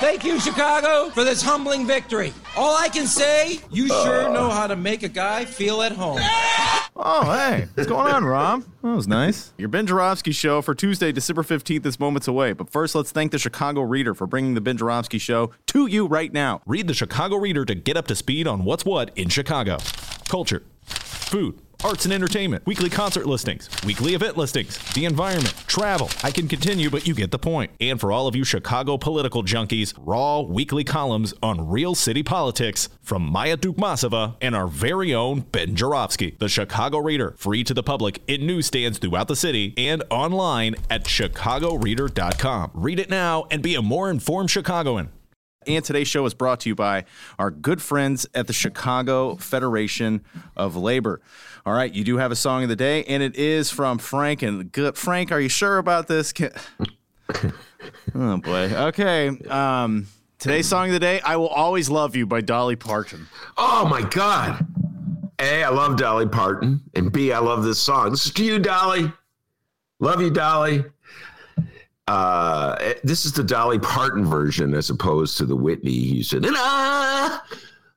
[0.00, 2.32] Thank you, Chicago, for this humbling victory.
[2.56, 4.32] All I can say, you sure uh.
[4.32, 6.20] know how to make a guy feel at home.
[7.02, 7.66] Oh, hey.
[7.74, 8.64] What's going on, Rob?
[8.82, 9.54] That was nice.
[9.56, 12.52] Your Ben Joravsky show for Tuesday, December 15th is moments away.
[12.52, 16.06] But first, let's thank the Chicago Reader for bringing the Ben Joravsky show to you
[16.06, 16.60] right now.
[16.66, 19.78] Read the Chicago Reader to get up to speed on what's what in Chicago
[20.30, 26.10] culture, food, arts and entertainment, weekly concert listings, weekly event listings, the environment, travel.
[26.22, 27.70] I can continue, but you get the point.
[27.80, 32.88] And for all of you Chicago political junkies, raw weekly columns on real city politics
[33.02, 36.36] from Maya Dukmasova and our very own Ben Joravsky.
[36.38, 41.04] The Chicago Reader, free to the public in newsstands throughout the city and online at
[41.04, 42.70] chicagoreader.com.
[42.74, 45.10] Read it now and be a more informed Chicagoan.
[45.66, 47.04] And today's show is brought to you by
[47.38, 50.24] our good friends at the Chicago Federation
[50.56, 51.20] of Labor.
[51.66, 54.42] All right, you do have a song of the day, and it is from Frank.
[54.42, 56.32] And good, Frank, are you sure about this?
[56.32, 56.52] Can-
[58.14, 58.72] oh boy.
[58.74, 59.28] Okay.
[59.48, 60.06] Um,
[60.38, 63.26] today's song of the day, "I Will Always Love You" by Dolly Parton.
[63.56, 64.66] Oh my God.
[65.38, 66.82] A, I love Dolly Parton.
[66.94, 68.10] And B, I love this song.
[68.10, 69.10] This is to you, Dolly.
[69.98, 70.84] Love you, Dolly.
[72.08, 76.44] Uh, this is the Dolly Parton version as opposed to the Whitney Houston.
[76.44, 77.40] And I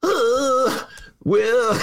[0.04, 0.84] uh,
[1.24, 1.78] will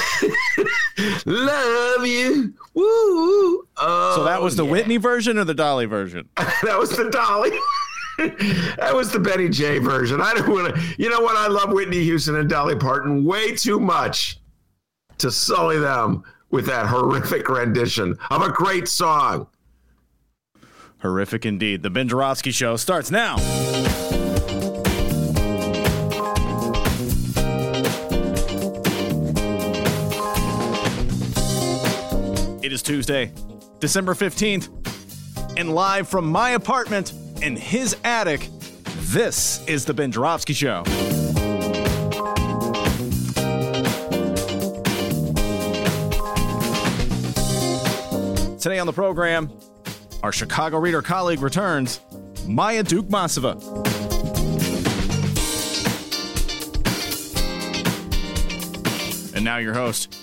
[1.27, 2.55] love you.
[2.75, 3.67] Woo.
[3.77, 4.71] Oh, So that oh, was the yeah.
[4.71, 6.29] Whitney version or the Dolly version?
[6.37, 7.51] that was the Dolly.
[8.77, 10.21] that was the Betty J version.
[10.21, 10.83] I don't want to.
[10.99, 11.37] You know what?
[11.37, 14.39] I love Whitney Houston and Dolly Parton way too much
[15.19, 19.47] to sully them with that horrific rendition of a great song.
[20.99, 21.83] Horrific indeed.
[21.83, 23.37] The Ben Joravsky Show starts now.
[32.81, 33.33] Is Tuesday,
[33.79, 34.69] December 15th,
[35.59, 38.49] and live from my apartment in his attic,
[39.13, 40.83] this is the Ben Joravsky Show.
[48.59, 49.51] Today on the program,
[50.23, 52.01] our Chicago Reader colleague returns,
[52.47, 53.57] Maya Duke Dukmasova.
[59.35, 60.17] And now your host,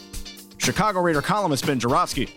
[0.58, 2.30] Chicago Reader columnist Ben Joravsky.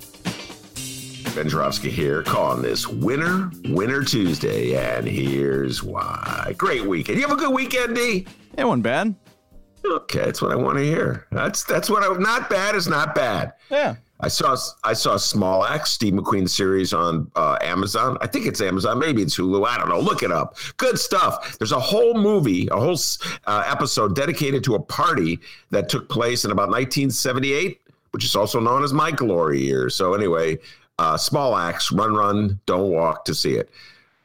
[1.35, 1.49] Ben
[1.83, 6.55] here, calling this Winner Winner Tuesday, and here's why.
[6.59, 7.19] Great weekend.
[7.19, 8.27] You have a good weekend, D.
[8.57, 9.15] It wasn't bad.
[9.85, 11.27] Okay, that's what I want to hear.
[11.31, 12.13] That's that's what I.
[12.19, 13.53] Not bad is not bad.
[13.71, 13.97] Yeah.
[14.19, 18.19] I saw I saw Small Axe, Steve McQueen series on uh, Amazon.
[18.21, 19.67] I think it's Amazon, maybe it's Hulu.
[19.67, 20.01] I don't know.
[20.01, 20.57] Look it up.
[20.77, 21.59] Good stuff.
[21.59, 22.99] There's a whole movie, a whole
[23.47, 25.39] uh, episode dedicated to a party
[25.71, 27.81] that took place in about 1978,
[28.11, 29.89] which is also known as my glory year.
[29.89, 30.59] So anyway,
[31.01, 33.71] uh, Small Axe, Run Run, Don't Walk to see it.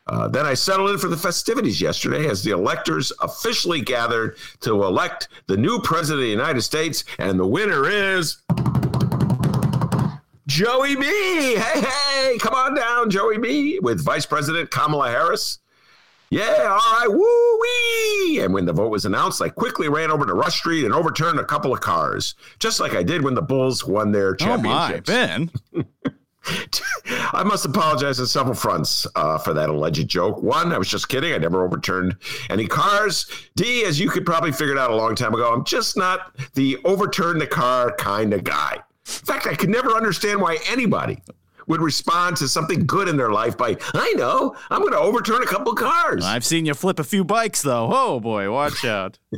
[0.07, 4.83] Uh, then I settled in for the festivities yesterday as the electors officially gathered to
[4.83, 8.37] elect the new president of the United States, and the winner is.
[10.47, 11.05] Joey B.
[11.55, 13.79] Hey, hey, come on down, Joey B.
[13.81, 15.59] With Vice President Kamala Harris.
[16.29, 18.41] Yeah, all right, woo wee.
[18.41, 21.39] And when the vote was announced, I quickly ran over to Rush Street and overturned
[21.39, 24.99] a couple of cars, just like I did when the Bulls won their Oh my.
[25.05, 25.49] Ben.
[27.33, 30.41] I must apologize on several fronts uh, for that alleged joke.
[30.41, 31.33] One, I was just kidding.
[31.33, 32.17] I never overturned
[32.49, 33.25] any cars.
[33.55, 36.35] D, as you could probably figure it out a long time ago, I'm just not
[36.53, 38.73] the overturn the car kind of guy.
[38.75, 41.21] In fact, I could never understand why anybody
[41.67, 45.41] would respond to something good in their life by, I know, I'm going to overturn
[45.41, 46.23] a couple cars.
[46.25, 47.89] I've seen you flip a few bikes though.
[47.91, 49.17] Oh boy, watch out.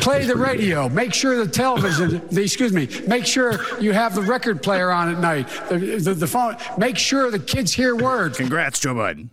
[0.00, 0.88] Play the radio.
[0.88, 5.14] Make sure the television, the, excuse me, make sure you have the record player on
[5.14, 5.48] at night.
[5.68, 8.38] The, the, the phone, make sure the kids hear words.
[8.38, 9.28] Congrats, Joe Biden.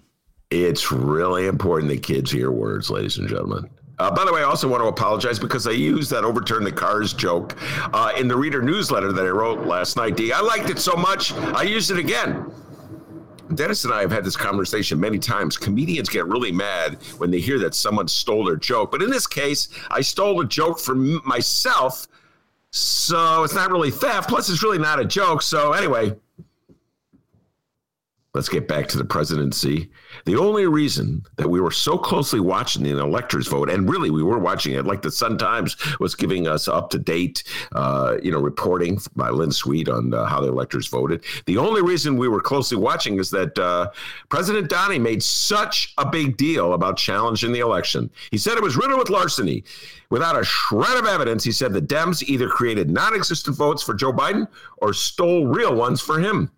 [0.50, 3.70] It's really important that kids hear words, ladies and gentlemen.
[4.00, 6.72] Uh, by the way, I also want to apologize because I used that overturn the
[6.72, 7.56] cars joke
[7.94, 10.16] uh, in the reader newsletter that I wrote last night.
[10.16, 12.52] D, I liked it so much, I used it again.
[13.56, 15.58] Dennis and I have had this conversation many times.
[15.58, 18.92] Comedians get really mad when they hear that someone stole their joke.
[18.92, 22.08] But in this case, I stole a joke from myself.
[22.72, 24.30] So it's not really theft.
[24.30, 25.42] Plus, it's really not a joke.
[25.42, 26.14] So, anyway,
[28.38, 29.90] let's get back to the presidency.
[30.26, 34.22] The only reason that we were so closely watching the electors vote, and really we
[34.22, 38.30] were watching it, like the Sun Times was giving us up to date, uh, you
[38.30, 41.24] know, reporting by Lynn Sweet on uh, how the electors voted.
[41.48, 43.90] The only reason we were closely watching is that uh,
[44.30, 48.08] President Donnie made such a big deal about challenging the election.
[48.30, 49.64] He said it was riddled with larceny.
[50.12, 53.96] Without a shred of evidence, he said the Dems either created non existent votes for
[53.96, 54.48] Joe Biden
[54.78, 56.52] or stole real ones for him.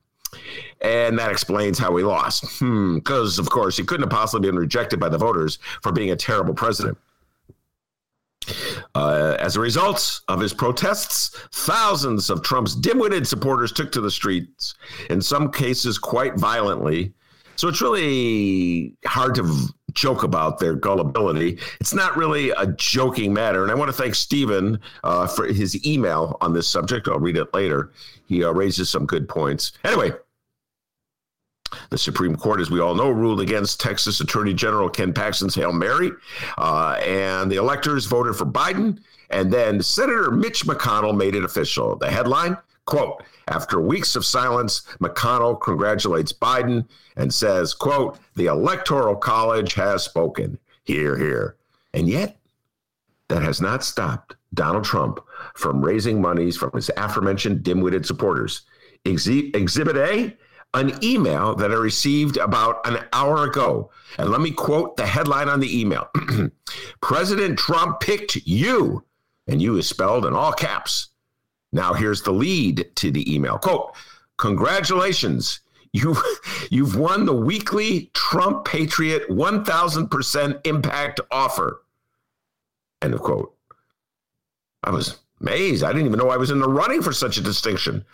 [0.81, 2.43] And that explains how he lost.
[2.59, 6.11] Because, hmm, of course, he couldn't have possibly been rejected by the voters for being
[6.11, 6.97] a terrible president.
[8.95, 14.09] Uh, as a result of his protests, thousands of Trump's dim-witted supporters took to the
[14.09, 14.75] streets,
[15.09, 17.13] in some cases quite violently.
[17.57, 21.59] So it's really hard to joke about their gullibility.
[21.81, 23.63] It's not really a joking matter.
[23.63, 27.09] And I want to thank Stephen uh, for his email on this subject.
[27.09, 27.91] I'll read it later.
[28.25, 29.73] He uh, raises some good points.
[29.83, 30.13] Anyway,
[31.89, 35.71] the Supreme Court, as we all know, ruled against Texas Attorney General Ken Paxton's Hail
[35.71, 36.11] Mary,
[36.57, 38.99] uh, and the electors voted for Biden.
[39.31, 41.95] And then Senator Mitch McConnell made it official.
[41.95, 42.57] The headline
[42.89, 46.87] quote, after weeks of silence, McConnell congratulates Biden
[47.17, 50.57] and says, quote, the Electoral College has spoken.
[50.85, 51.55] Here, here.
[51.93, 52.37] And yet,
[53.27, 55.19] that has not stopped Donald Trump
[55.53, 58.61] from raising monies from his aforementioned dim-witted supporters.
[59.05, 60.35] Exhibit A
[60.73, 63.91] an email that I received about an hour ago.
[64.17, 66.09] And let me quote the headline on the email
[67.01, 69.03] President Trump picked you,
[69.47, 71.09] and you is spelled in all caps.
[71.71, 73.95] Now, here's the lead to the email quote,
[74.37, 75.59] Congratulations.
[75.91, 76.21] You've,
[76.69, 81.81] you've won the weekly Trump Patriot 1000% impact offer.
[83.01, 83.55] End of quote.
[84.83, 85.83] I was amazed.
[85.83, 88.05] I didn't even know I was in the running for such a distinction.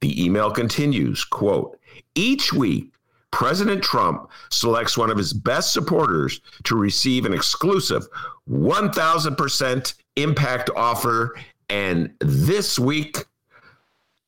[0.00, 1.78] The email continues, quote,
[2.14, 2.92] each week,
[3.30, 8.06] President Trump selects one of his best supporters to receive an exclusive
[8.48, 11.34] 1000% impact offer.
[11.68, 13.24] And this week,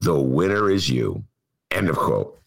[0.01, 1.23] the winner is you.
[1.71, 2.41] End of quote.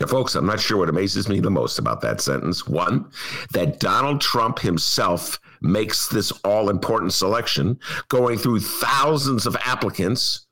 [0.00, 2.66] Now, folks, I'm not sure what amazes me the most about that sentence.
[2.66, 3.10] One,
[3.52, 7.78] that Donald Trump himself makes this all important selection,
[8.08, 10.46] going through thousands of applicants,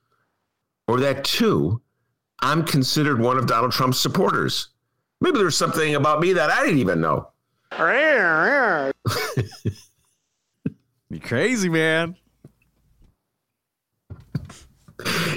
[0.88, 1.82] or that two,
[2.44, 4.68] I'm considered one of Donald Trump's supporters.
[5.22, 7.30] Maybe there's something about me that I didn't even know.
[11.08, 12.16] you crazy, man.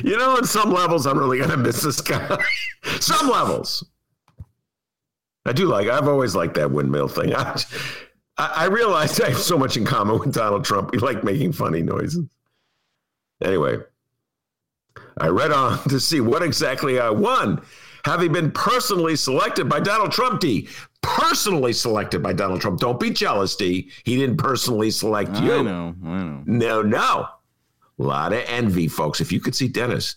[0.04, 2.44] You know, on some levels, I'm really going to miss this guy.
[3.00, 3.86] some levels.
[5.46, 7.34] I do like, I've always liked that windmill thing.
[7.34, 7.58] I,
[8.38, 10.92] I realized I have so much in common with Donald Trump.
[10.92, 12.26] We like making funny noises.
[13.42, 13.78] Anyway,
[15.20, 17.62] I read on to see what exactly I won.
[18.06, 20.70] Having been personally selected by Donald Trump, D.
[21.02, 22.80] Personally selected by Donald Trump.
[22.80, 23.92] Don't be jealous, D.
[24.06, 25.54] He didn't personally select you.
[25.54, 25.96] I know.
[26.06, 26.44] I know.
[26.46, 27.28] No, no.
[28.00, 29.20] A lot of envy, folks.
[29.20, 30.16] If you could see Dennis,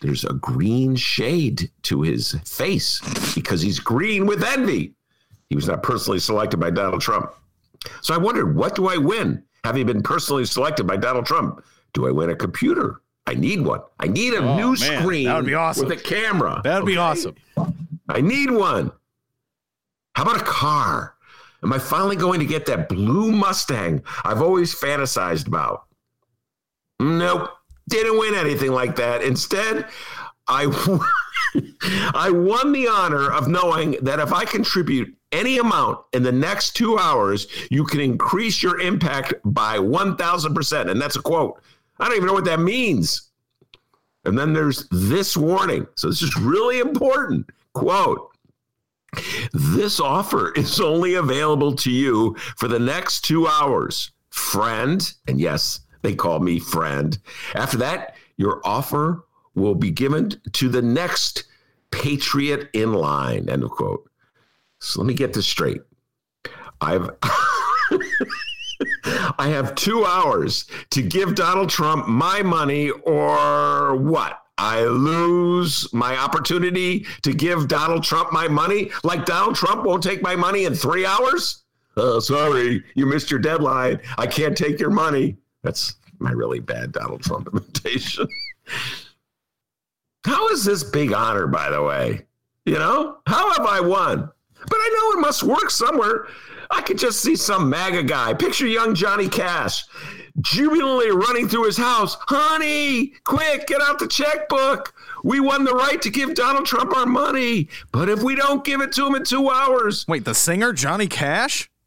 [0.00, 3.00] there's a green shade to his face
[3.34, 4.94] because he's green with envy.
[5.48, 7.30] He was not personally selected by Donald Trump.
[8.00, 9.44] So I wondered, what do I win?
[9.64, 11.62] Having been personally selected by Donald Trump,
[11.92, 13.01] do I win a computer?
[13.26, 13.80] I need one.
[13.98, 15.88] I need a oh, new man, screen that would be awesome.
[15.88, 16.60] with a camera.
[16.64, 16.92] That would okay?
[16.92, 17.34] be awesome.
[18.08, 18.90] I need one.
[20.14, 21.14] How about a car?
[21.62, 25.84] Am I finally going to get that blue Mustang I've always fantasized about?
[26.98, 27.50] Nope.
[27.88, 29.22] Didn't win anything like that.
[29.22, 29.86] Instead,
[30.48, 30.64] I
[32.14, 36.72] I won the honor of knowing that if I contribute any amount in the next
[36.72, 40.90] 2 hours, you can increase your impact by 1000%.
[40.90, 41.60] And that's a quote.
[42.02, 43.30] I don't even know what that means.
[44.24, 45.86] And then there's this warning.
[45.94, 47.48] So this is really important.
[47.74, 48.28] Quote
[49.52, 54.10] This offer is only available to you for the next two hours.
[54.30, 57.16] Friend, and yes, they call me friend.
[57.54, 61.44] After that, your offer will be given to the next
[61.92, 63.48] patriot in line.
[63.48, 64.10] End of quote.
[64.80, 65.82] So let me get this straight.
[66.80, 67.10] I've
[69.38, 74.38] I have two hours to give Donald Trump my money or what?
[74.58, 78.90] I lose my opportunity to give Donald Trump my money?
[79.02, 81.64] Like Donald Trump won't take my money in three hours?
[81.96, 84.00] Oh, sorry, you missed your deadline.
[84.18, 85.36] I can't take your money.
[85.62, 88.28] That's my really bad Donald Trump imitation.
[90.24, 92.26] How is this big honor, by the way?
[92.64, 94.30] You know, how have I won?
[94.60, 96.28] But I know it must work somewhere.
[96.72, 98.34] I could just see some MAGA guy.
[98.34, 99.84] Picture young Johnny Cash
[100.40, 102.16] jubilantly running through his house.
[102.20, 104.94] Honey, quick, get out the checkbook.
[105.22, 107.68] We won the right to give Donald Trump our money.
[107.92, 111.06] But if we don't give it to him in two hours, Wait, the singer Johnny
[111.06, 111.70] Cash?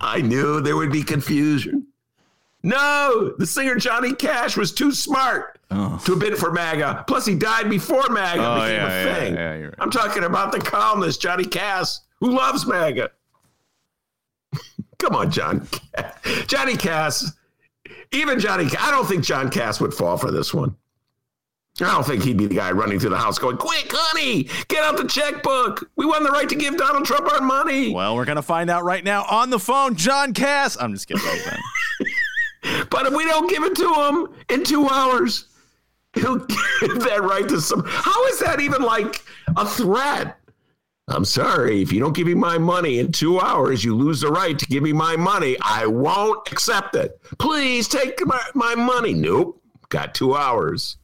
[0.00, 1.86] I knew there would be confusion.
[2.62, 5.98] No, the singer Johnny Cash was too smart oh.
[6.04, 7.04] to bid for MAGA.
[7.06, 9.34] Plus, he died before MAGA Oh, became yeah, a thing.
[9.34, 9.74] yeah, you're right.
[9.78, 13.10] I'm talking about the columnist Johnny Kass, who loves MAGA.
[15.00, 15.66] Come on, John.
[16.46, 17.32] Johnny Kass.
[18.12, 18.68] Even Johnny.
[18.78, 20.76] I don't think John Kass would fall for this one.
[21.80, 24.84] I don't think he'd be the guy running through the house going, "Quick, honey, get
[24.84, 25.88] out the checkbook.
[25.96, 28.84] We won the right to give Donald Trump our money." Well, we're gonna find out
[28.84, 29.94] right now on the phone.
[29.94, 30.76] John Kass.
[30.78, 31.22] I'm just kidding.
[32.90, 35.46] But if we don't give it to him in two hours,
[36.14, 36.36] he'll
[36.80, 37.82] give that right to some.
[37.86, 39.24] How is that even like
[39.56, 40.38] a threat?
[41.10, 41.82] I'm sorry.
[41.82, 44.66] If you don't give me my money in two hours, you lose the right to
[44.66, 45.56] give me my money.
[45.60, 47.20] I won't accept it.
[47.38, 49.12] Please take my, my money.
[49.12, 49.60] Nope.
[49.88, 50.98] Got two hours.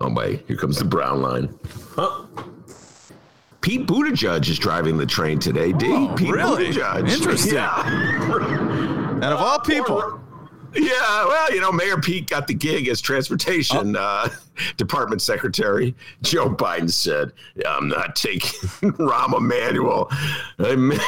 [0.00, 0.44] Oh, wait.
[0.46, 1.58] Here comes the brown line.
[1.96, 2.24] Huh?
[3.60, 5.88] Pete Buttigieg is driving the train today, D.
[5.90, 6.66] Oh, Pete Oh, really?
[6.68, 7.10] Buttigieg.
[7.10, 7.54] Interesting.
[7.54, 9.14] Yeah.
[9.14, 10.20] And of all people,
[10.74, 14.28] Yeah, well, you know, Mayor Pete got the gig as transportation uh,
[14.76, 15.94] department secretary.
[16.22, 17.32] Joe Biden said,
[17.66, 18.50] "I'm not taking
[18.98, 20.08] Rahm Emanuel.
[20.58, 20.98] I may,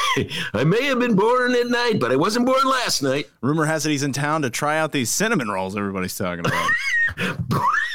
[0.55, 3.85] I may have been born at night, but I wasn't born last night." rumor has
[3.85, 6.71] it he's in town to try out these cinnamon rolls everybody's talking about.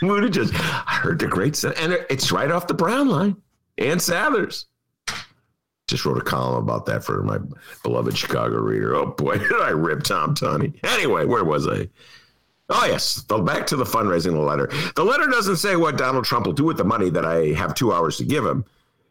[0.01, 3.37] Buttigieg, I heard the great, and it's right off the brown line.
[3.77, 4.67] Ann Sather's
[5.95, 7.37] just wrote a column about that for my
[7.81, 8.95] beloved Chicago reader.
[8.95, 10.73] Oh boy, did I rip Tom Tunney.
[10.83, 11.87] Anyway, where was I?
[12.69, 14.69] Oh yes, the, back to the fundraising letter.
[14.95, 17.75] The letter doesn't say what Donald Trump will do with the money that I have
[17.75, 18.65] two hours to give him.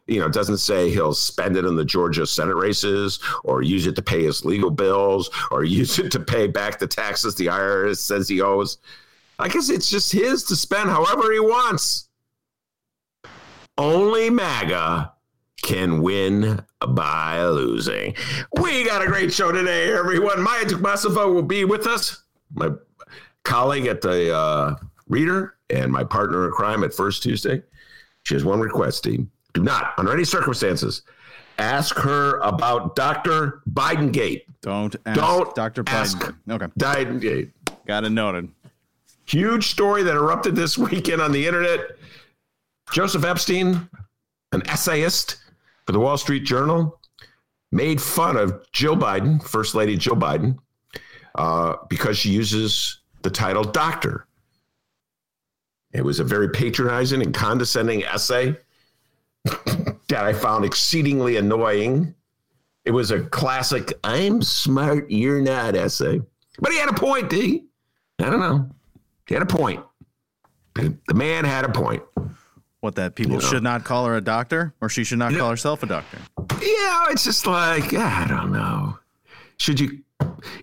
[0.06, 3.86] You know, it doesn't say he'll spend it in the Georgia Senate races or use
[3.86, 7.46] it to pay his legal bills or use it to pay back the taxes the
[7.46, 8.78] IRS says he owes.
[9.38, 12.08] I guess it's just his to spend however he wants.
[13.78, 15.14] Only MAGA
[15.64, 18.14] can win by losing.
[18.60, 20.42] We got a great show today, everyone.
[20.42, 22.70] Maya Dukmasova will be with us, my
[23.44, 24.76] colleague at the uh,
[25.08, 27.62] Reader and my partner in crime at First Tuesday.
[28.22, 29.26] She has one request, Steve.
[29.52, 31.02] Do not, under any circumstances,
[31.58, 33.62] ask her about Dr.
[33.70, 34.46] Biden Gate.
[34.62, 35.84] Don't ask Don't Dr.
[35.84, 36.34] Biden.
[36.50, 37.52] Okay, Biden Gate.
[37.86, 38.48] got it noted.
[39.26, 41.80] Huge story that erupted this weekend on the internet.
[42.92, 43.88] Joseph Epstein,
[44.52, 45.36] an essayist
[45.86, 47.00] for the Wall Street Journal,
[47.72, 50.56] made fun of Jill Biden, First Lady Jill Biden,
[51.34, 54.26] uh, because she uses the title doctor.
[55.92, 58.56] It was a very patronizing and condescending essay
[59.44, 62.14] that I found exceedingly annoying.
[62.84, 66.20] It was a classic, I'm smart, you're not essay.
[66.58, 67.64] But he had a point, D.
[68.20, 68.68] I don't know.
[69.26, 69.84] He had a point.
[70.74, 72.02] The man had a point.
[72.84, 75.82] What that people should not call her a doctor, or she should not call herself
[75.82, 76.18] a doctor.
[76.60, 78.98] Yeah, it's just like, I don't know.
[79.56, 80.02] Should you,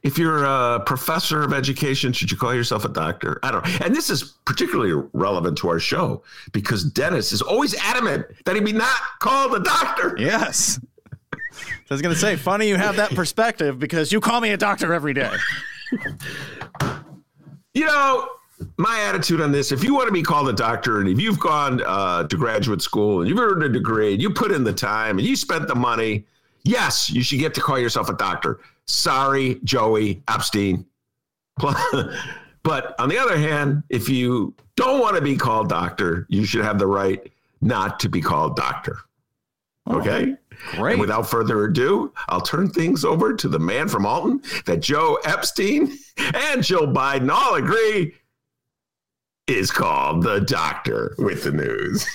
[0.03, 3.39] if you're a professor of education, should you call yourself a doctor?
[3.41, 3.71] I don't know.
[3.83, 8.61] And this is particularly relevant to our show because Dennis is always adamant that he
[8.61, 10.15] be not called a doctor.
[10.19, 10.79] Yes.
[11.33, 11.39] I
[11.89, 15.15] was gonna say, funny you have that perspective because you call me a doctor every
[15.15, 15.35] day.
[17.73, 18.29] You know,
[18.77, 21.39] my attitude on this if you want to be called a doctor and if you've
[21.39, 24.73] gone uh, to graduate school and you've earned a degree and you put in the
[24.73, 26.25] time and you spent the money,
[26.63, 28.59] yes, you should get to call yourself a doctor.
[28.85, 30.85] Sorry, Joey Epstein.
[32.63, 36.63] but on the other hand, if you don't want to be called doctor, you should
[36.63, 38.97] have the right not to be called doctor.
[39.89, 40.35] Okay?
[40.71, 40.93] Great.
[40.93, 45.19] And without further ado, I'll turn things over to the man from Alton that Joe
[45.25, 48.13] Epstein and Jill Biden all agree
[49.51, 52.07] is called the doctor with the news.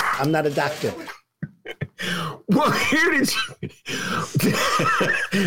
[0.00, 0.92] I'm not a doctor.
[2.48, 3.70] Well, here did you.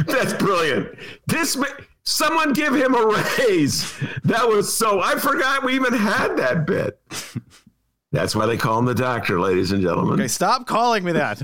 [0.04, 0.96] That's brilliant.
[1.28, 1.66] This ma-
[2.04, 3.92] someone give him a raise.
[4.24, 5.02] That was so.
[5.02, 7.00] I forgot we even had that bit.
[8.12, 10.14] That's why they call him the doctor, ladies and gentlemen.
[10.20, 11.42] Okay, stop calling me that.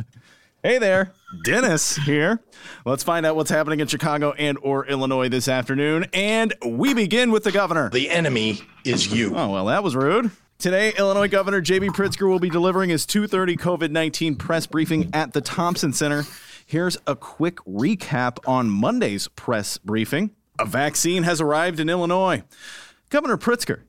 [0.62, 1.14] Hey there,
[1.46, 2.42] Dennis here.
[2.84, 6.08] Let's find out what's happening in Chicago and or Illinois this afternoon.
[6.12, 7.90] And we begin with the governor.
[7.90, 9.34] The enemy is you.
[9.38, 10.32] Oh, well, that was rude.
[10.58, 11.92] Today, Illinois Governor J.B.
[11.92, 16.26] Pritzker will be delivering his 2:30 COVID-19 press briefing at the Thompson Center.
[16.66, 20.32] Here's a quick recap on Monday's press briefing.
[20.60, 22.44] A vaccine has arrived in Illinois.
[23.10, 23.84] Governor Pritzker,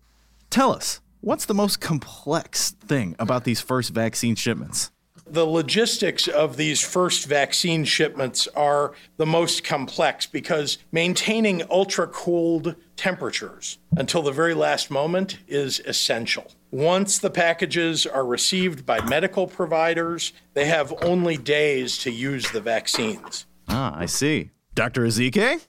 [0.51, 4.93] tell us, what's the most complex thing about these first vaccine shipments?
[5.31, 12.75] The logistics of these first vaccine shipments are the most complex because maintaining ultra cooled
[12.97, 16.51] temperatures until the very last moment is essential.
[16.73, 22.61] Once the packages are received by medical providers, they have only days to use the
[22.61, 23.47] vaccines.
[23.69, 24.51] Ah, I see.
[24.75, 25.03] Dr.
[25.03, 25.65] Ezike?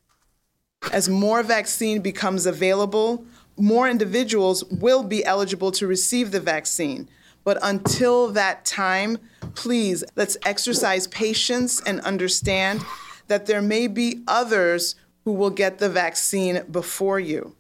[0.91, 3.25] As more vaccine becomes available,
[3.57, 7.07] more individuals will be eligible to receive the vaccine.
[7.43, 9.17] But until that time,
[9.55, 12.81] please let's exercise patience and understand
[13.27, 17.55] that there may be others who will get the vaccine before you.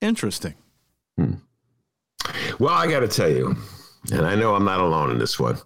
[0.00, 0.54] Interesting.
[1.16, 1.34] Hmm.
[2.58, 3.56] Well, I got to tell you,
[4.12, 5.58] and I know I'm not alone in this one.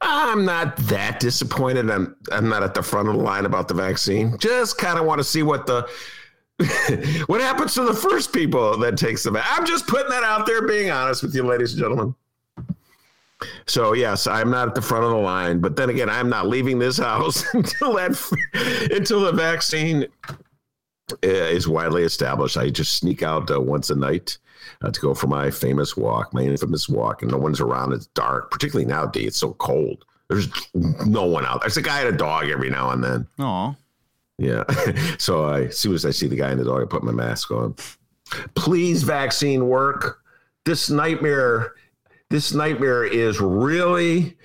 [0.00, 1.90] I'm not that disappointed.
[1.90, 4.36] I'm I'm not at the front of the line about the vaccine.
[4.38, 5.88] Just kind of want to see what the
[7.26, 9.36] what happens to the first people that takes them?
[9.36, 12.14] I'm just putting that out there, being honest with you, ladies and gentlemen.
[13.66, 16.48] So yes, I'm not at the front of the line, but then again, I'm not
[16.48, 20.06] leaving this house until that until the vaccine
[21.12, 22.56] uh, is widely established.
[22.56, 24.38] I just sneak out uh, once a night
[24.82, 27.92] uh, to go for my famous walk, my infamous walk, and no one's around.
[27.92, 29.28] It's dark, particularly nowadays.
[29.28, 30.04] It's so cold.
[30.28, 31.62] There's no one out.
[31.62, 33.26] There's a guy and a dog every now and then.
[33.38, 33.74] Aw.
[34.38, 34.64] Yeah.
[35.18, 37.12] so I, as soon as I see the guy in the dog, I put my
[37.12, 37.74] mask on.
[38.54, 40.20] Please, vaccine work.
[40.64, 41.72] This nightmare,
[42.30, 44.36] this nightmare is really,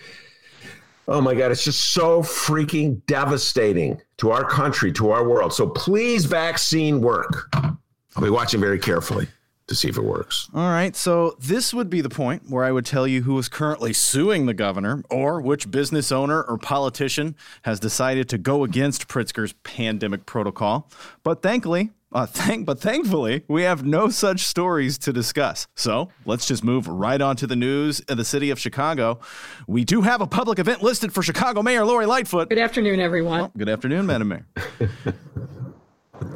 [1.08, 5.54] oh my God, it's just so freaking devastating to our country, to our world.
[5.54, 7.50] So please, vaccine work.
[7.54, 9.28] I'll be watching very carefully
[9.68, 10.50] to see if it works.
[10.54, 10.96] All right.
[10.96, 14.46] So this would be the point where I would tell you who is currently suing
[14.46, 20.26] the governor or which business owner or politician has decided to go against Pritzker's pandemic
[20.26, 20.90] protocol.
[21.24, 25.68] But thankfully, uh, thank, but thankfully, we have no such stories to discuss.
[25.76, 29.20] So let's just move right on to the news in the city of Chicago.
[29.68, 32.50] We do have a public event listed for Chicago Mayor Lori Lightfoot.
[32.50, 33.40] Good afternoon, everyone.
[33.40, 34.48] Well, good afternoon, Madam Mayor.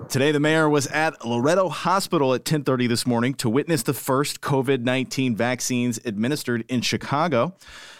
[0.09, 4.41] Today, the mayor was at Loretto Hospital at 10:30 this morning to witness the first
[4.41, 7.55] COVID-19 vaccines administered in Chicago.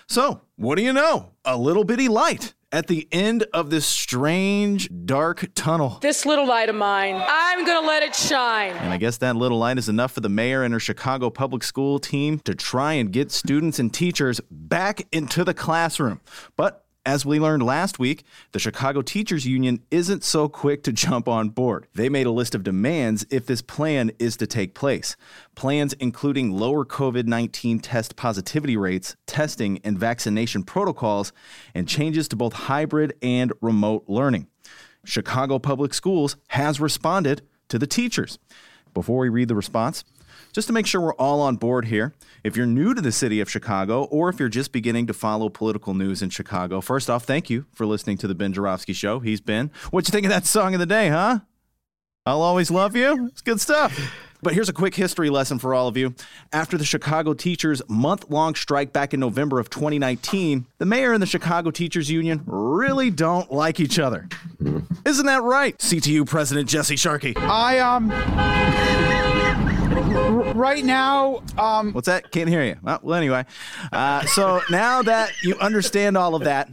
[0.08, 1.32] So, what do you know?
[1.46, 6.00] A little bitty light at the end of this strange, dark tunnel.
[6.02, 8.74] This little light of mine, I'm going to let it shine.
[8.74, 11.64] And I guess that little light is enough for the mayor and her Chicago public
[11.64, 16.20] school team to try and get students and teachers back into the classroom.
[16.58, 21.30] But as we learned last week, the Chicago Teachers Union isn't so quick to jump
[21.30, 21.88] on board.
[21.96, 25.16] They made a list of demands if this plan is to take place.
[25.56, 31.32] Plans including lower COVID 19 test positivity rates, testing and vaccination protocols,
[31.74, 34.48] and changes to both hybrid and remote learning.
[35.06, 38.38] Chicago Public Schools has responded to the teachers.
[38.94, 40.04] Before we read the response,
[40.58, 43.40] just to make sure we're all on board here, if you're new to the city
[43.40, 47.26] of Chicago or if you're just beginning to follow political news in Chicago, first off,
[47.26, 49.20] thank you for listening to the Ben Joravsky Show.
[49.20, 49.70] He's Ben.
[49.92, 51.42] What you think of that song of the day, huh?
[52.26, 53.28] I'll always love you.
[53.28, 54.12] It's good stuff.
[54.42, 56.16] But here's a quick history lesson for all of you.
[56.52, 61.22] After the Chicago teachers' month long strike back in November of 2019, the mayor and
[61.22, 64.28] the Chicago Teachers Union really don't like each other.
[65.06, 67.36] Isn't that right, CTU President Jesse Sharkey?
[67.38, 68.10] I, um,
[70.54, 72.32] right now, um, What's that?
[72.32, 72.78] Can't hear you.
[72.82, 73.46] Well, well anyway.
[73.92, 76.70] Uh, so now that you understand all of that,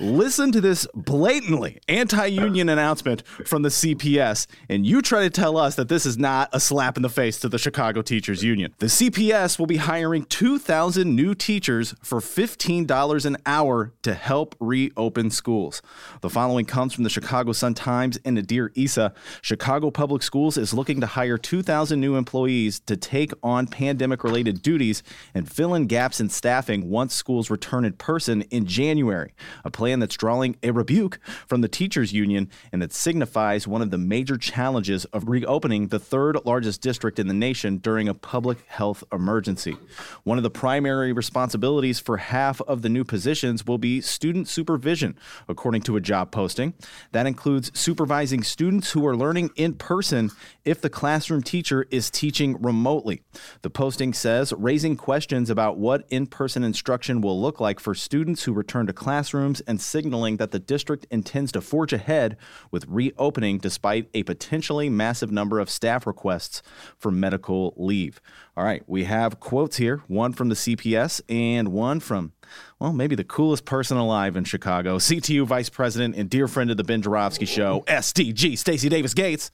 [0.00, 5.56] listen to this blatantly anti union announcement from the CPS, and you try to tell
[5.56, 8.74] us that this is not a slap in the face to the Chicago Teachers Union.
[8.78, 15.30] The CPS will be hiring 2,000 new teachers for $15 an hour to help reopen
[15.30, 15.82] schools.
[16.20, 19.14] The following comes from the Chicago Sun Times and Nader Issa.
[19.40, 24.62] Chicago Public Schools is looking to hire 2,000 new employees to take on pandemic related
[24.62, 25.02] duties
[25.34, 29.32] and fill in gaps in staffing once schools return in person in January
[29.64, 33.90] a plan that's drawing a rebuke from the teachers union and that signifies one of
[33.90, 38.66] the major challenges of reopening the third largest district in the nation during a public
[38.68, 39.76] health emergency.
[40.24, 45.16] One of the primary responsibilities for half of the new positions will be student supervision,
[45.48, 46.74] according to a job posting.
[47.12, 50.30] That includes supervising students who are learning in person
[50.64, 53.22] if the classroom teacher is teaching remotely.
[53.62, 58.44] The posting says raising questions about what in person instruction will look like for students
[58.44, 62.36] who return to classrooms and signaling that the district intends to forge ahead
[62.70, 66.62] with reopening despite a potentially massive number of staff requests
[66.98, 68.20] for medical leave.
[68.56, 72.32] All right, we have quotes here one from the CPS and one from,
[72.78, 76.76] well, maybe the coolest person alive in Chicago, CTU Vice President and dear friend of
[76.76, 79.50] the Ben Joravsky Show, SDG, Stacy Davis Gates.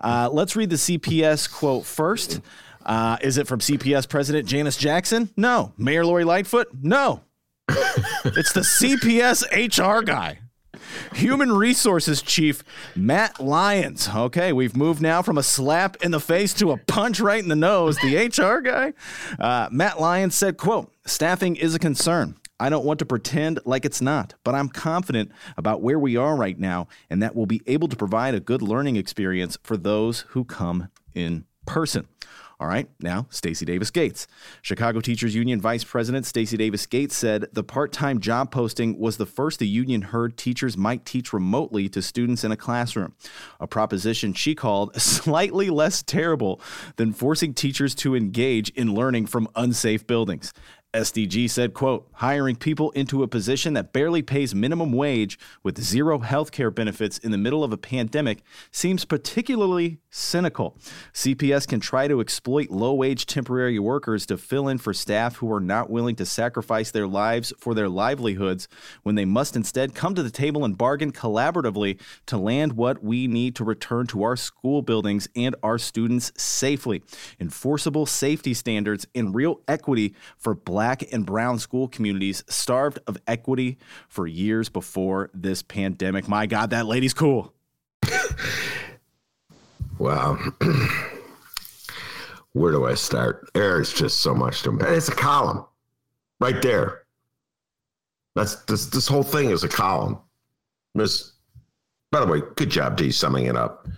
[0.00, 2.40] Uh, let's read the CPS quote first.
[2.84, 5.30] Uh, is it from CPS President Janice Jackson?
[5.36, 5.72] No.
[5.78, 6.68] Mayor Lori Lightfoot?
[6.82, 7.22] No.
[7.68, 10.38] It's the CPS HR guy.
[11.14, 12.62] Human Resources Chief
[12.94, 14.08] Matt Lyons.
[14.08, 17.48] Okay, we've moved now from a slap in the face to a punch right in
[17.48, 17.96] the nose.
[17.98, 18.92] The HR guy,
[19.38, 22.36] uh, Matt Lyons said, "quote Staffing is a concern.
[22.60, 26.36] I don't want to pretend like it's not, but I'm confident about where we are
[26.36, 30.20] right now, and that we'll be able to provide a good learning experience for those
[30.28, 32.06] who come in person."
[32.64, 34.26] All right, now Stacy Davis Gates.
[34.62, 39.18] Chicago Teachers Union Vice President Stacy Davis Gates said the part time job posting was
[39.18, 43.14] the first the union heard teachers might teach remotely to students in a classroom,
[43.60, 46.58] a proposition she called slightly less terrible
[46.96, 50.54] than forcing teachers to engage in learning from unsafe buildings.
[50.94, 56.20] SDG said, quote, hiring people into a position that barely pays minimum wage with zero
[56.20, 60.78] health care benefits in the middle of a pandemic seems particularly cynical.
[61.12, 65.52] CPS can try to exploit low wage temporary workers to fill in for staff who
[65.52, 68.68] are not willing to sacrifice their lives for their livelihoods
[69.02, 73.26] when they must instead come to the table and bargain collaboratively to land what we
[73.26, 77.02] need to return to our school buildings and our students safely.
[77.40, 83.78] Enforceable safety standards and real equity for black and brown school communities starved of equity
[84.08, 86.28] for years before this pandemic.
[86.28, 87.52] My God, that lady's cool.
[89.98, 90.38] Wow.
[92.52, 93.50] Where do I start?
[93.54, 95.64] There's just so much to It's a column
[96.40, 97.02] right there.
[98.34, 100.18] That's this this whole thing is a column.
[100.94, 101.32] Miss
[102.10, 103.88] by the way, good job, D, summing it up.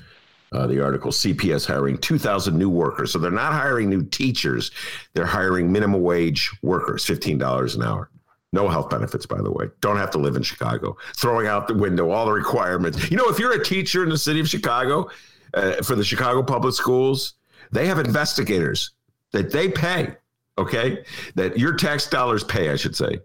[0.53, 3.13] Uh, the article CPS hiring 2,000 new workers.
[3.13, 4.71] So they're not hiring new teachers,
[5.13, 8.11] they're hiring minimum wage workers, $15 an hour.
[8.53, 9.67] No health benefits, by the way.
[9.81, 10.97] Don't have to live in Chicago.
[11.17, 13.11] Throwing out the window all the requirements.
[13.11, 15.11] You know, if you're a teacher in the city of Chicago,
[15.55, 17.35] uh, for the Chicago public schools,
[17.73, 18.93] they have investigators
[19.33, 20.15] that they pay,
[20.59, 21.05] okay?
[21.35, 23.21] That your tax dollars pay, I should say,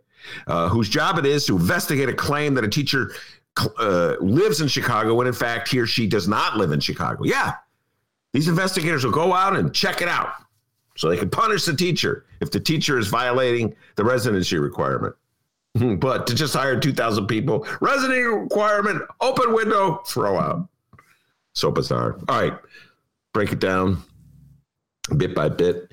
[0.47, 3.13] uh, whose job it is to investigate a claim that a teacher
[3.57, 7.23] uh, lives in Chicago when in fact he or she does not live in Chicago.
[7.23, 7.53] Yeah.
[8.33, 10.33] These investigators will go out and check it out
[10.95, 15.15] so they can punish the teacher if the teacher is violating the residency requirement.
[15.97, 20.67] but to just hire 2,000 people, residency requirement, open window, throw out.
[21.53, 22.17] So bizarre.
[22.29, 22.57] All right,
[23.33, 24.01] break it down
[25.17, 25.91] bit by bit.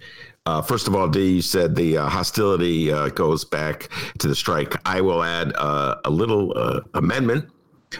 [0.48, 4.34] Uh, first of all, D, you said the uh, hostility uh, goes back to the
[4.34, 4.74] strike.
[4.86, 7.50] I will add uh, a little uh, amendment.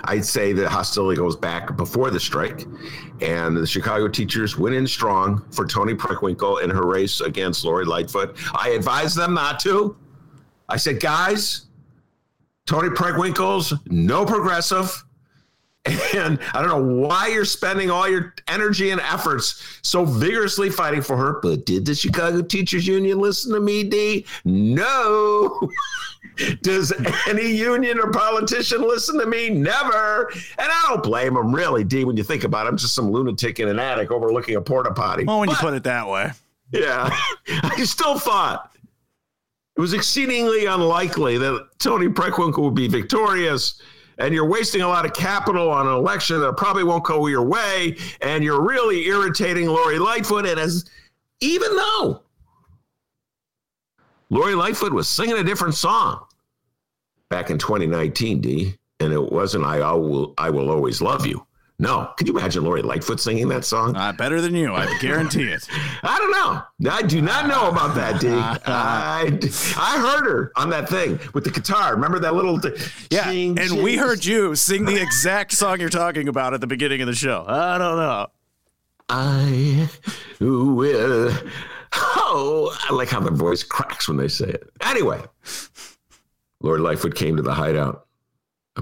[0.05, 2.65] I'd say that hostility goes back before the strike,
[3.21, 7.85] and the Chicago teachers went in strong for Toni Preckwinkle in her race against Lori
[7.85, 8.35] Lightfoot.
[8.55, 9.95] I advised them not to.
[10.71, 11.67] I said, guys,
[12.65, 15.05] Toni Preckwinkle's no progressive.
[16.14, 21.03] And I don't know why you're spending all your energy and efforts so vigorously fighting
[21.03, 21.40] for her.
[21.40, 24.27] But did the Chicago Teachers Union listen to me, D?
[24.44, 25.70] No.
[26.62, 26.92] Does
[27.27, 29.51] any union or politician listen to me?
[29.51, 30.31] Never.
[30.59, 32.70] And I don't blame them, really, D, when you think about it.
[32.70, 35.24] I'm just some lunatic in an attic overlooking a porta potty.
[35.24, 36.31] Well, when but, you put it that way.
[36.70, 37.11] Yeah.
[37.62, 38.70] I still thought
[39.77, 43.81] it was exceedingly unlikely that Toni Preckwinkle would be victorious
[44.19, 47.45] and you're wasting a lot of capital on an election that probably won't go your
[47.45, 50.47] way, and you're really irritating Lori Lightfoot.
[50.47, 50.85] And as
[51.41, 52.23] even though
[54.31, 56.27] Lori Lightfoot was singing a different song
[57.31, 61.47] back in 2019, D, and it wasn't "I, will I will always love you."
[61.81, 62.12] No.
[62.17, 63.95] Could you imagine Lori Lightfoot singing that song?
[63.95, 64.75] Uh, better than you.
[64.75, 65.64] I guarantee it.
[66.03, 66.91] I don't know.
[66.91, 68.29] I do not know about that, D.
[68.31, 69.38] I,
[69.77, 71.95] I heard her on that thing with the guitar.
[71.95, 72.61] Remember that little.
[72.61, 73.31] Th- yeah.
[73.31, 77.07] and we heard you sing the exact song you're talking about at the beginning of
[77.07, 77.45] the show.
[77.47, 78.27] I don't know.
[79.09, 79.88] I
[80.41, 81.33] will.
[81.93, 84.69] Oh, I like how the voice cracks when they say it.
[84.83, 85.23] Anyway,
[86.61, 88.08] Lori Lightfoot came to the hideout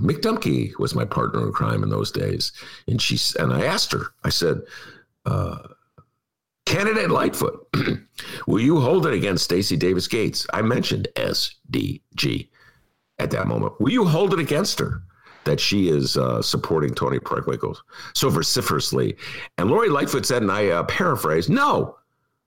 [0.01, 2.53] Mick Dumke was my partner in crime in those days,
[2.87, 4.07] and she and I asked her.
[4.25, 4.61] I said,
[5.25, 5.59] uh,
[6.67, 7.67] "Candidate Lightfoot,
[8.47, 12.49] will you hold it against Stacy Davis Gates?" I mentioned SDG
[13.19, 13.81] at that moment.
[13.81, 15.03] Will you hold it against her
[15.45, 17.77] that she is uh, supporting Toni Preckwinkle
[18.15, 19.17] so vociferously?
[19.57, 21.97] And Lori Lightfoot said, and I uh, paraphrase, "No,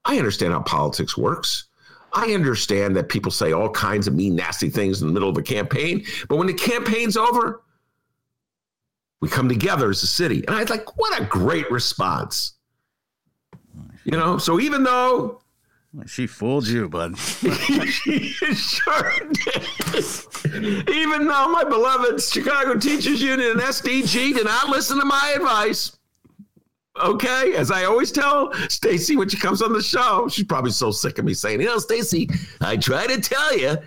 [0.05, 1.68] I understand how politics works."
[2.13, 5.37] I understand that people say all kinds of mean, nasty things in the middle of
[5.37, 7.61] a campaign, but when the campaign's over,
[9.21, 10.45] we come together as a city.
[10.47, 12.53] And I was like, what a great response.
[14.05, 15.41] You know, so even though
[16.05, 17.17] she fooled you, bud.
[17.17, 17.49] she
[18.53, 20.89] sure did.
[20.89, 25.97] Even though my beloved Chicago Teachers Union and SDG did not listen to my advice,
[27.01, 30.91] Okay, as I always tell Stacy when she comes on the show, she's probably so
[30.91, 32.29] sick of me saying, "You know, Stacy,
[32.61, 33.77] I try to tell you."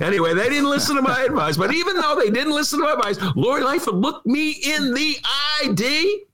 [0.00, 1.56] Anyway, they didn't listen to my advice.
[1.56, 5.16] But even though they didn't listen to my advice, Lori Lightfoot looked me in the
[5.24, 6.24] eye, D.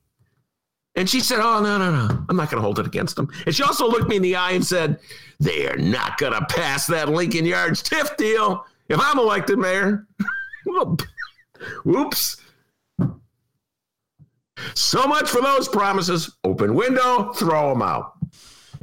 [0.94, 2.24] And she said, Oh, no, no, no.
[2.28, 3.28] I'm not going to hold it against them.
[3.46, 4.98] And she also looked me in the eye and said,
[5.40, 10.06] They're not going to pass that Lincoln Yards TIF deal if I'm elected mayor.
[11.84, 12.36] Whoops.
[14.74, 16.30] So much for those promises.
[16.44, 18.14] Open window, throw them out.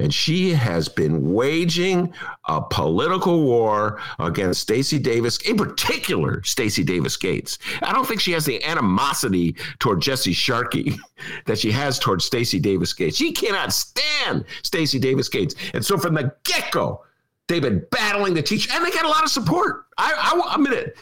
[0.00, 2.14] And she has been waging
[2.48, 7.58] a political war against Stacy Davis, in particular, Stacy Davis Gates.
[7.82, 10.98] I don't think she has the animosity toward Jesse Sharkey
[11.44, 13.18] that she has toward Stacy Davis Gates.
[13.18, 15.54] She cannot stand Stacy Davis Gates.
[15.74, 17.04] And so from the get go,
[17.46, 19.84] they've been battling the teacher, and they got a lot of support.
[19.98, 20.96] I, I admit it.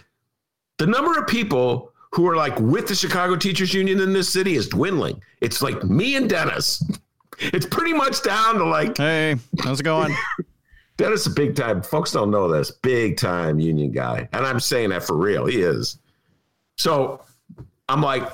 [0.78, 4.54] The number of people who are like with the Chicago Teachers Union in this city
[4.54, 5.22] is dwindling.
[5.40, 6.82] It's like me and Dennis.
[7.38, 10.14] It's pretty much down to like, hey, how's it going?
[10.96, 11.80] Dennis is a big time.
[11.82, 12.72] Folks don't know this.
[12.72, 15.46] Big time union guy, and I'm saying that for real.
[15.46, 15.98] He is.
[16.76, 17.22] So
[17.88, 18.28] I'm like,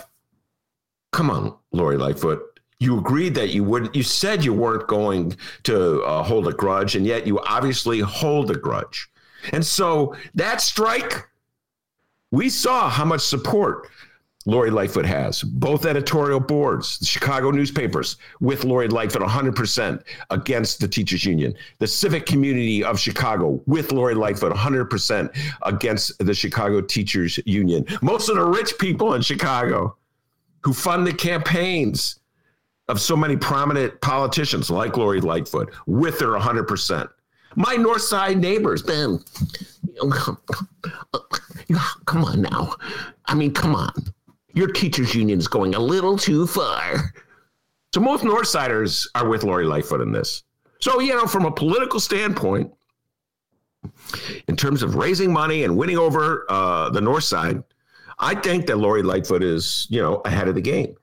[1.12, 2.42] come on, Lori Lightfoot.
[2.80, 3.94] You agreed that you wouldn't.
[3.94, 8.50] You said you weren't going to uh, hold a grudge, and yet you obviously hold
[8.50, 9.08] a grudge.
[9.52, 11.28] And so that strike,
[12.34, 13.88] we saw how much support
[14.44, 15.42] Lori Lightfoot has.
[15.42, 21.54] Both editorial boards, the Chicago newspapers with Lori Lightfoot 100% against the teachers union.
[21.78, 25.30] The civic community of Chicago with Lori Lightfoot 100%
[25.62, 27.86] against the Chicago teachers union.
[28.02, 29.96] Most of the rich people in Chicago
[30.62, 32.18] who fund the campaigns
[32.88, 37.08] of so many prominent politicians like Lori Lightfoot with her 100%.
[37.56, 39.20] My North Side neighbors, Ben.
[42.04, 42.74] come on now.
[43.26, 43.92] I mean, come on
[44.54, 47.12] your teachers union is going a little too far.
[47.92, 50.44] So most Northsiders are with Lori Lightfoot in this.
[50.80, 52.72] So, you know, from a political standpoint,
[54.48, 57.62] in terms of raising money and winning over uh, the North Side,
[58.18, 60.96] I think that Lori Lightfoot is, you know, ahead of the game.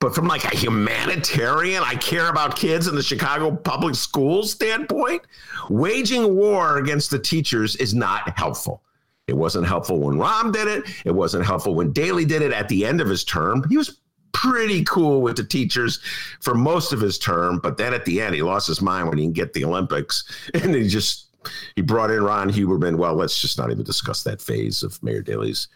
[0.00, 5.22] But from like a humanitarian, I care about kids in the Chicago public schools standpoint,
[5.68, 8.82] waging war against the teachers is not helpful.
[9.26, 10.84] It wasn't helpful when Rahm did it.
[11.04, 13.68] It wasn't helpful when Daley did it at the end of his term.
[13.68, 14.00] He was
[14.32, 15.98] pretty cool with the teachers
[16.40, 19.18] for most of his term, but then at the end, he lost his mind when
[19.18, 21.26] he didn't get the Olympics, and he just
[21.74, 22.96] he brought in Ron Huberman.
[22.96, 25.68] Well, let's just not even discuss that phase of Mayor Daley's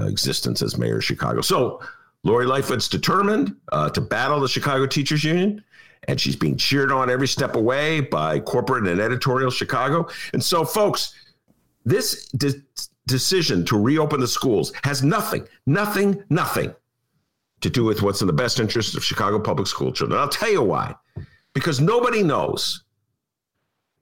[0.00, 1.40] uh, existence as mayor of Chicago.
[1.42, 1.80] So
[2.24, 5.64] Lori Lightfoot's determined uh, to battle the Chicago Teachers Union.
[6.06, 10.08] And she's being cheered on every step away by corporate and editorial Chicago.
[10.32, 11.14] And so, folks,
[11.84, 12.62] this de-
[13.06, 16.74] decision to reopen the schools has nothing, nothing, nothing
[17.60, 20.20] to do with what's in the best interest of Chicago public school children.
[20.20, 20.94] I'll tell you why.
[21.52, 22.84] Because nobody knows.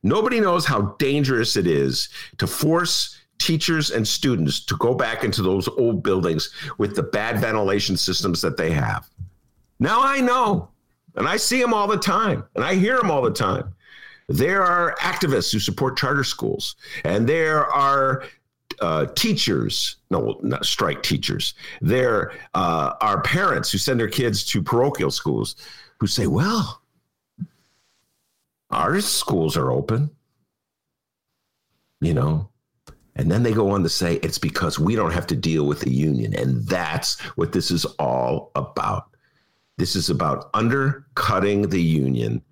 [0.03, 5.43] Nobody knows how dangerous it is to force teachers and students to go back into
[5.43, 9.09] those old buildings with the bad ventilation systems that they have.
[9.79, 10.71] Now I know,
[11.15, 13.75] and I see them all the time, and I hear them all the time.
[14.29, 18.25] There are activists who support charter schools, and there are
[18.81, 21.55] uh, teachers, no, not strike teachers.
[21.81, 25.57] There uh, are parents who send their kids to parochial schools
[25.99, 26.83] who say, well,
[28.71, 30.11] our schools are open,
[32.01, 32.49] you know.
[33.17, 35.81] And then they go on to say it's because we don't have to deal with
[35.81, 36.35] the union.
[36.35, 39.09] And that's what this is all about.
[39.79, 42.43] This is about undercutting the union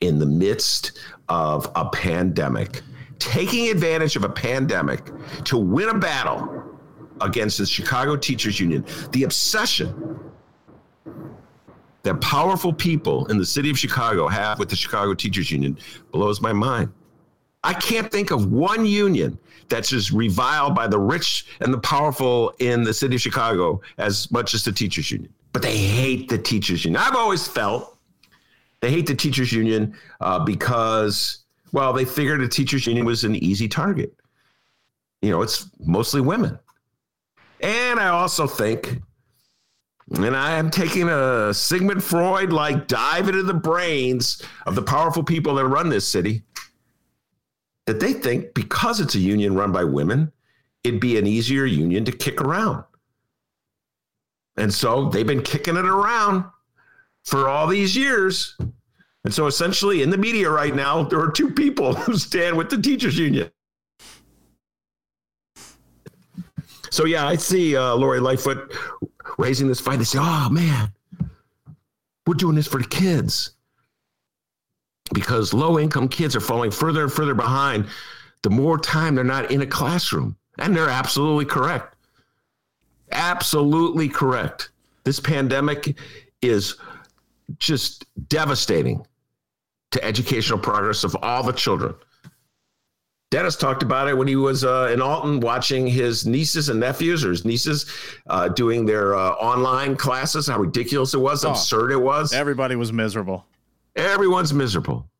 [0.00, 2.82] in the midst of a pandemic,
[3.18, 5.10] taking advantage of a pandemic
[5.44, 6.64] to win a battle
[7.20, 8.84] against the Chicago Teachers Union.
[9.12, 10.20] The obsession
[12.02, 15.76] that powerful people in the city of Chicago have with the Chicago Teachers Union
[16.12, 16.92] blows my mind.
[17.64, 22.54] I can't think of one union that's just reviled by the rich and the powerful
[22.58, 25.32] in the city of Chicago as much as the teachers union.
[25.52, 27.02] But they hate the teachers union.
[27.02, 27.98] I've always felt
[28.80, 33.36] they hate the teachers union uh, because, well, they figured the teachers union was an
[33.36, 34.14] easy target.
[35.20, 36.58] You know, it's mostly women.
[37.60, 39.00] And I also think,
[40.14, 45.24] and I am taking a Sigmund Freud like dive into the brains of the powerful
[45.24, 46.42] people that run this city,
[47.88, 50.30] that they think because it's a union run by women,
[50.84, 52.84] it'd be an easier union to kick around.
[54.58, 56.44] And so they've been kicking it around
[57.24, 58.58] for all these years.
[59.24, 62.68] And so essentially in the media right now, there are two people who stand with
[62.68, 63.50] the teachers union.
[66.90, 68.70] So yeah, I see uh, Lori Lightfoot
[69.38, 69.98] raising this fight.
[69.98, 70.92] They say, "Oh man,
[72.26, 73.52] we're doing this for the kids
[75.12, 77.86] because low-income kids are falling further and further behind
[78.42, 80.36] the more time they're not in a classroom.
[80.58, 81.94] And they're absolutely correct.
[83.12, 84.70] Absolutely correct.
[85.04, 85.98] This pandemic
[86.42, 86.76] is
[87.58, 89.04] just devastating
[89.92, 91.94] to educational progress of all the children.
[93.30, 97.24] Dennis talked about it when he was uh, in Alton watching his nieces and nephews
[97.24, 97.86] or his nieces
[98.28, 101.50] uh, doing their uh, online classes, how ridiculous it was, Oh.
[101.50, 102.32] absurd it was.
[102.32, 103.44] Everybody was miserable.
[103.98, 105.10] Everyone's miserable.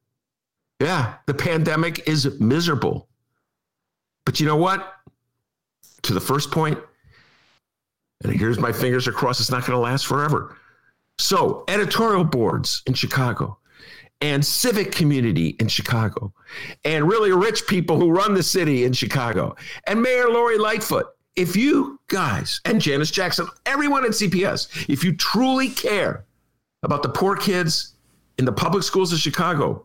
[0.80, 3.08] Yeah, the pandemic is miserable.
[4.24, 4.94] But you know what?
[6.02, 6.78] To the first point,
[8.22, 10.56] and here's my fingers are crossed, it's not going to last forever.
[11.18, 13.58] So, editorial boards in Chicago
[14.20, 16.32] and civic community in Chicago
[16.84, 19.56] and really rich people who run the city in Chicago
[19.88, 21.06] and Mayor Lori Lightfoot.
[21.34, 26.24] If you guys and Janice Jackson, everyone at CPS, if you truly care
[26.82, 27.94] about the poor kids
[28.38, 29.84] in the public schools of Chicago,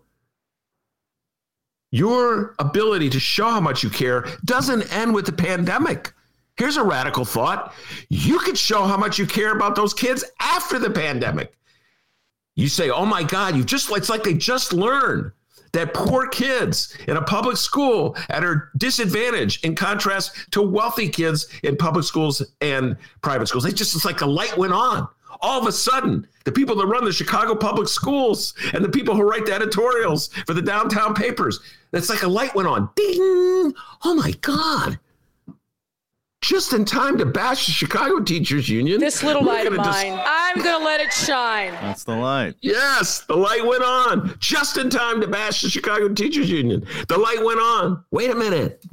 [1.91, 6.13] your ability to show how much you care doesn't end with the pandemic.
[6.57, 7.73] Here's a radical thought.
[8.09, 11.53] You could show how much you care about those kids after the pandemic.
[12.55, 15.31] You say, oh my God, you just, it's like they just learned
[15.71, 21.47] that poor kids in a public school at a disadvantage in contrast to wealthy kids
[21.63, 23.63] in public schools and private schools.
[23.63, 25.07] They just, it's like a light went on.
[25.41, 29.15] All of a sudden, the people that run the Chicago public schools and the people
[29.15, 31.59] who write the editorials for the downtown papers,
[31.91, 32.89] it's like a light went on.
[32.95, 33.73] Ding!
[34.03, 34.99] Oh my God.
[36.41, 38.99] Just in time to bash the Chicago Teachers Union.
[38.99, 41.71] This little We're light of gonna dis- mine, I'm going to let it shine.
[41.71, 42.55] That's the light.
[42.59, 46.85] Yes, the light went on just in time to bash the Chicago Teachers Union.
[47.07, 48.03] The light went on.
[48.11, 48.85] Wait a minute.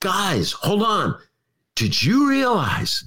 [0.00, 1.18] Guys, hold on.
[1.74, 3.04] Did you realize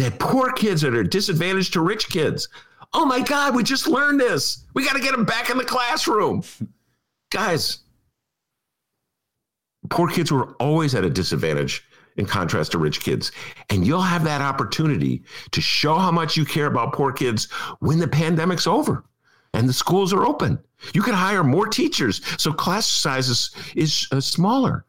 [0.00, 2.48] that poor kids that are disadvantaged to rich kids?
[2.92, 4.64] Oh my God, we just learned this.
[4.74, 6.42] We got to get them back in the classroom.
[7.30, 7.80] Guys,
[9.88, 11.84] poor kids were always at a disadvantage
[12.16, 13.30] in contrast to rich kids.
[13.70, 17.98] And you'll have that opportunity to show how much you care about poor kids when
[17.98, 19.04] the pandemic's over
[19.54, 20.58] and the schools are open.
[20.94, 24.84] You can hire more teachers so class sizes is uh, smaller.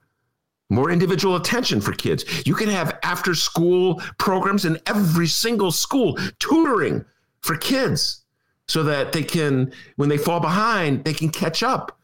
[0.72, 2.24] More individual attention for kids.
[2.48, 7.04] You can have after school programs in every single school, tutoring
[7.42, 8.24] for kids
[8.70, 12.00] so that they can, when they fall behind, they can catch up.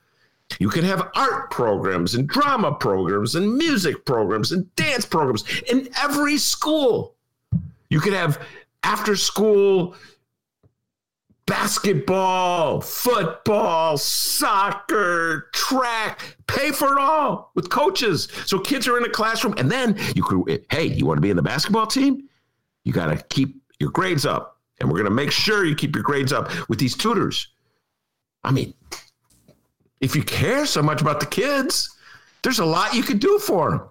[0.59, 5.87] You can have art programs and drama programs and music programs and dance programs in
[5.97, 7.15] every school.
[7.89, 8.45] You could have
[8.83, 9.95] after school
[11.47, 18.27] basketball, football, soccer, track, pay for it all with coaches.
[18.45, 21.31] So kids are in a classroom and then you could hey, you want to be
[21.31, 22.29] in the basketball team?
[22.83, 24.59] You got to keep your grades up.
[24.79, 27.47] And we're going to make sure you keep your grades up with these tutors.
[28.43, 28.75] I mean,
[30.01, 31.97] if you care so much about the kids,
[32.43, 33.81] there's a lot you could do for them.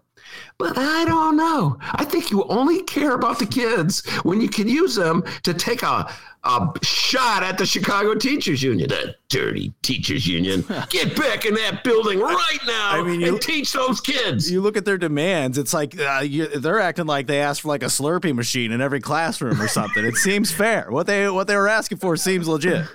[0.59, 1.79] But I don't know.
[1.83, 5.83] I think you only care about the kids when you can use them to take
[5.83, 6.11] a,
[6.45, 8.89] a shot at the Chicago Teachers Union.
[8.89, 10.65] That dirty teachers union.
[10.91, 14.51] Get back in that building right now I mean, you- and teach those kids.
[14.51, 15.59] You look at their demands.
[15.59, 18.81] It's like uh, you, they're acting like they asked for like a Slurpee machine in
[18.81, 20.05] every classroom or something.
[20.05, 20.87] it seems fair.
[20.91, 22.87] What they what they were asking for seems legit.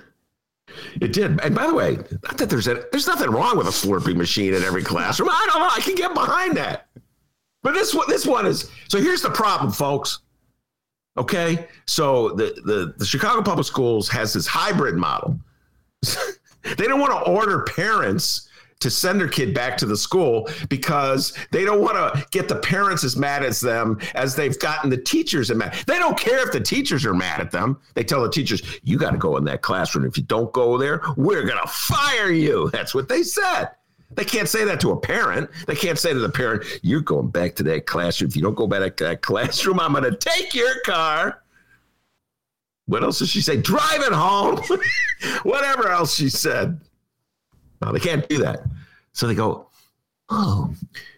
[1.02, 1.38] It did.
[1.40, 4.54] And by the way, not that there's a, there's nothing wrong with a Slurpee machine
[4.54, 5.28] in every classroom.
[5.28, 5.68] I don't know.
[5.70, 6.86] I can get behind that.
[7.62, 9.00] But this one, this one is so.
[9.00, 10.20] Here's the problem, folks.
[11.16, 15.38] Okay, so the the, the Chicago Public Schools has this hybrid model.
[16.76, 18.48] they don't want to order parents
[18.80, 22.56] to send their kid back to the school because they don't want to get the
[22.56, 25.74] parents as mad as them as they've gotten the teachers mad.
[25.86, 27.78] They don't care if the teachers are mad at them.
[27.94, 30.04] They tell the teachers, "You got to go in that classroom.
[30.04, 33.68] If you don't go there, we're gonna fire you." That's what they said.
[34.14, 35.50] They can't say that to a parent.
[35.66, 38.28] They can't say to the parent, "You're going back to that classroom.
[38.28, 41.42] If you don't go back to that classroom, I'm gonna take your car."
[42.86, 43.56] What else did she say?
[43.56, 44.60] Drive it home.
[45.44, 46.80] Whatever else she said.
[47.80, 48.64] No, they can't do that.
[49.12, 49.68] So they go,
[50.28, 50.74] oh,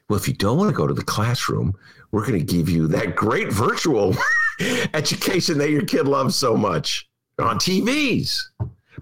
[0.09, 1.75] well, if you don't want to go to the classroom,
[2.11, 4.15] we're going to give you that great virtual
[4.95, 8.39] education that your kid loves so much on TVs.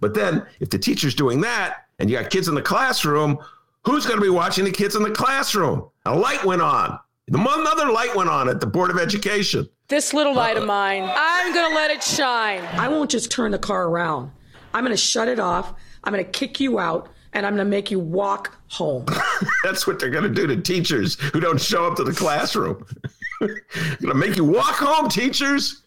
[0.01, 3.39] But then if the teacher's doing that and you got kids in the classroom,
[3.85, 5.89] who's going to be watching the kids in the classroom?
[6.07, 6.99] A light went on.
[7.29, 9.69] Another light went on at the Board of Education.
[9.89, 12.65] This little light of uh, mine, I'm going to let it shine.
[12.73, 14.31] I won't just turn the car around.
[14.75, 15.75] I'm going to shut it off.
[16.05, 19.07] I'm going to kick you out and I'm going to make you walk home.
[19.65, 22.85] That's what they're going to do to teachers who don't show up to the classroom.
[23.41, 23.61] going
[24.01, 25.83] to make you walk home, teachers.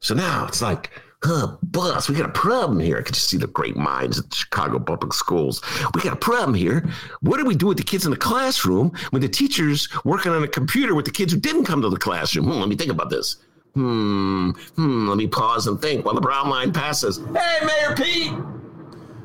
[0.00, 0.90] So now it's like,
[1.24, 2.98] huh, boss, we got a problem here.
[2.98, 5.62] I could just see the great minds at the Chicago Public Schools.
[5.94, 6.88] We got a problem here.
[7.20, 10.42] What do we do with the kids in the classroom when the teacher's working on
[10.44, 12.46] a computer with the kids who didn't come to the classroom?
[12.46, 13.36] Hmm, let me think about this.
[13.74, 17.18] Hmm, hmm, let me pause and think while the brown line passes.
[17.34, 18.32] Hey, Mayor Pete!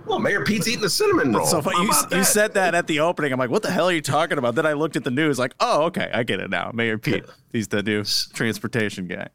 [0.08, 1.46] Well, Mayor Pete's eating the cinnamon roll.
[1.46, 3.32] So you, you said that at the opening.
[3.32, 4.56] I'm like, what the hell are you talking about?
[4.56, 6.72] Then I looked at the news, like, oh, okay, I get it now.
[6.74, 9.28] Mayor Pete, he's the new transportation guy.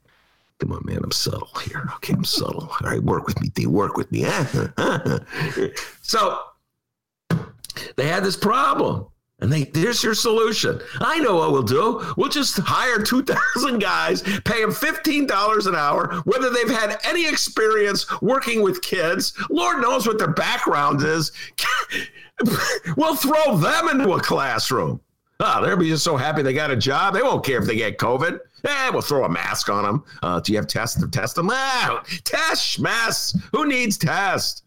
[0.60, 1.00] Come on, man.
[1.02, 1.88] I'm subtle here.
[1.96, 2.68] Okay, I'm subtle.
[2.70, 3.66] All right, work with me, D.
[3.66, 4.24] Work with me.
[6.02, 6.38] so
[7.96, 9.06] they had this problem.
[9.40, 10.80] And they there's your solution.
[11.00, 12.02] I know what we'll do.
[12.16, 18.06] We'll just hire 2,000 guys, pay them $15 an hour, whether they've had any experience
[18.22, 19.34] working with kids.
[19.50, 21.32] Lord knows what their background is.
[22.96, 25.00] we'll throw them into a classroom.
[25.40, 27.12] Ah, oh, they'll be just so happy they got a job.
[27.12, 28.38] They won't care if they get COVID.
[28.64, 30.04] Eh, we'll throw a mask on them.
[30.22, 31.50] Uh, do you have tests to test them?
[31.50, 33.36] Ah, test, mess.
[33.52, 34.64] Who needs test?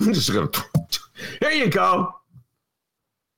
[0.00, 0.50] I'm just gonna.
[1.40, 2.14] Here you go.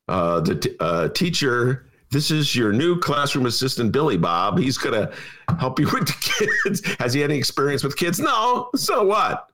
[0.08, 1.86] Uh, the t- uh, teacher.
[2.10, 4.58] This is your new classroom assistant, Billy Bob.
[4.58, 5.12] He's gonna
[5.60, 6.82] help you with the kids.
[6.98, 8.18] Has he any experience with kids?
[8.18, 8.70] No.
[8.74, 9.50] So what?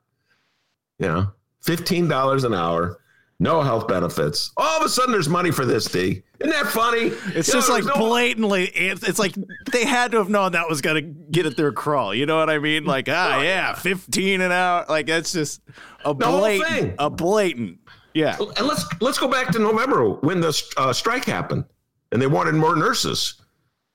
[0.98, 2.98] You know, fifteen dollars an hour,
[3.38, 4.50] no health benefits.
[4.56, 5.84] All of a sudden, there's money for this.
[5.86, 6.22] D.
[6.40, 7.12] Isn't that funny?
[7.34, 8.64] It's You just know, like no- blatantly.
[8.66, 9.34] It's, like
[9.72, 12.14] they had to have known that was gonna get at their crawl.
[12.14, 12.84] You know what I mean?
[12.84, 14.84] Like, ah, yeah, fifteen an hour.
[14.88, 15.60] Like that's just
[16.04, 17.78] a blatant, a blatant.
[18.14, 18.36] Yeah.
[18.56, 21.64] And let's let's go back to November when the uh, strike happened,
[22.12, 23.34] and they wanted more nurses,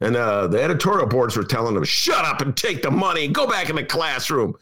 [0.01, 3.27] and uh, the editorial boards were telling them, "Shut up and take the money.
[3.27, 4.53] Go back in the classroom."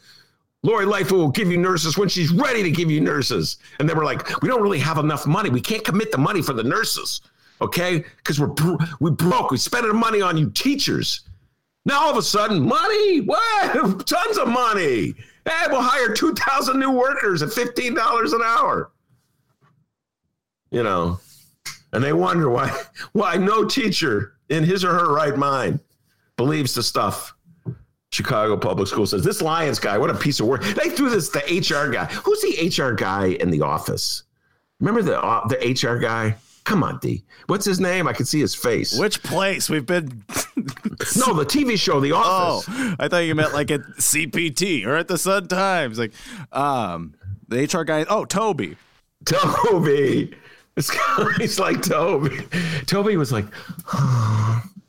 [0.62, 3.56] Lori Lightfoot will give you nurses when she's ready to give you nurses.
[3.78, 5.48] And they were like, "We don't really have enough money.
[5.50, 7.22] We can't commit the money for the nurses,
[7.62, 8.04] okay?
[8.18, 8.54] Because we're
[9.00, 9.50] we broke.
[9.50, 11.22] We spent the money on you teachers.
[11.86, 13.20] Now all of a sudden, money?
[13.22, 13.72] What?
[14.06, 15.14] Tons of money.
[15.46, 18.90] Hey, we'll hire two thousand new workers at fifteen dollars an hour."
[20.70, 21.18] you know,
[21.92, 22.82] and they wonder why
[23.12, 25.80] why no teacher in his or her right mind
[26.36, 27.34] believes the stuff
[28.20, 29.24] Chicago Public School says.
[29.24, 30.62] This Lyons guy, what a piece of work!
[30.62, 32.04] They threw this the HR guy.
[32.04, 34.24] Who's the HR guy in the office?
[34.78, 36.36] Remember the uh, the HR guy?
[36.64, 37.24] Come on, D.
[37.46, 38.06] What's his name?
[38.06, 38.98] I can see his face.
[38.98, 40.22] Which place we've been?
[41.16, 42.66] no, the TV show The Office.
[42.68, 45.98] Oh, I thought you meant like at CPT or at the Sun Times.
[45.98, 46.12] Like,
[46.52, 47.14] um,
[47.48, 48.04] the HR guy.
[48.08, 48.76] Oh, Toby.
[49.24, 50.36] Toby.
[50.74, 52.46] This guy's like Toby.
[52.86, 53.46] Toby was like,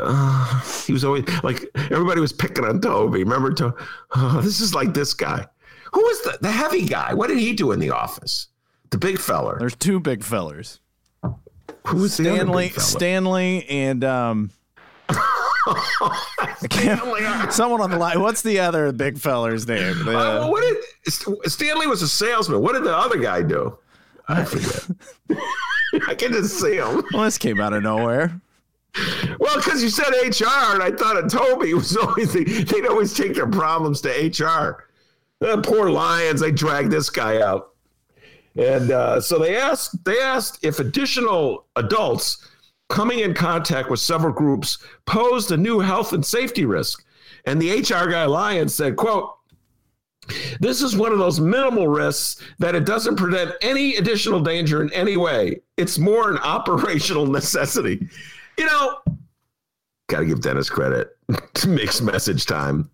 [0.00, 3.20] uh, he was always like everybody was picking on Toby.
[3.24, 3.74] Remember, to,
[4.16, 5.46] oh, this is like this guy.
[5.92, 7.14] Who was the the heavy guy?
[7.14, 8.48] What did he do in the office?
[8.90, 9.56] The big feller.
[9.58, 10.80] There's two big fellers.
[11.86, 12.70] Who was Stanley?
[12.70, 14.50] Stanley and um.
[17.50, 18.20] Someone on the line.
[18.20, 20.04] What's the other big feller's name?
[20.04, 20.76] The- Uh, what did
[21.50, 22.60] Stanley was a salesman?
[22.60, 23.78] What did the other guy do?
[24.28, 24.86] I forget.
[26.08, 27.02] I can just see him.
[27.12, 28.40] well, this came out of nowhere.
[29.40, 33.34] Well, because you said HR, and I thought of Toby was always they'd always take
[33.34, 34.88] their problems to HR.
[35.44, 37.74] Uh, poor Lyons, they dragged this guy out,
[38.56, 42.48] and uh, so they asked they asked if additional adults
[42.88, 47.04] coming in contact with several groups posed a new health and safety risk,
[47.46, 49.30] and the HR guy Lyons said, "quote."
[50.58, 54.90] This is one of those minimal risks that it doesn't prevent any additional danger in
[54.94, 55.60] any way.
[55.76, 58.08] It's more an operational necessity.
[58.58, 58.98] You know,
[60.08, 61.16] got to give Dennis credit.
[61.66, 62.90] Mixed message time.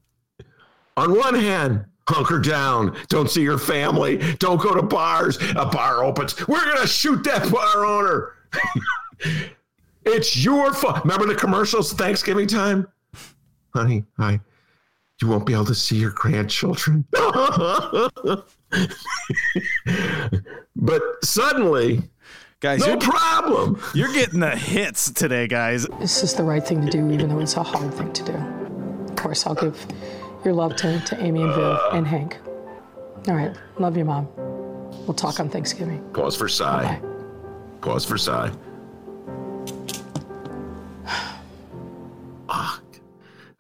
[0.97, 2.97] On one hand, hunker down.
[3.09, 4.19] Don't see your family.
[4.39, 5.39] Don't go to bars.
[5.57, 6.47] A bar opens.
[6.49, 8.33] We're to shoot that bar owner.
[10.05, 11.05] it's your fault.
[11.05, 12.87] Remember the commercials Thanksgiving time?
[13.75, 14.41] Honey, I
[15.21, 17.05] you won't be able to see your grandchildren.
[20.77, 22.03] but suddenly,
[22.61, 23.81] guys, no you're- problem.
[23.95, 25.87] You're getting the hits today, guys.
[25.99, 28.35] This is the right thing to do, even though it's a hard thing to do.
[29.09, 29.87] Of course, I'll give
[30.45, 32.39] your love to, to Amy and Viv and Hank.
[33.29, 33.55] All right.
[33.79, 34.29] Love you, Mom.
[35.07, 36.03] We'll talk on Thanksgiving.
[36.13, 37.01] Pause for sigh.
[37.81, 38.51] Pause for sigh.
[42.49, 42.81] Ah,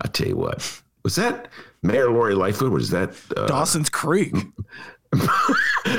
[0.02, 0.82] I tell you what.
[1.04, 1.48] Was that
[1.82, 2.72] Mayor Lori Lightfoot?
[2.72, 4.34] Was that uh, Dawson's Creek?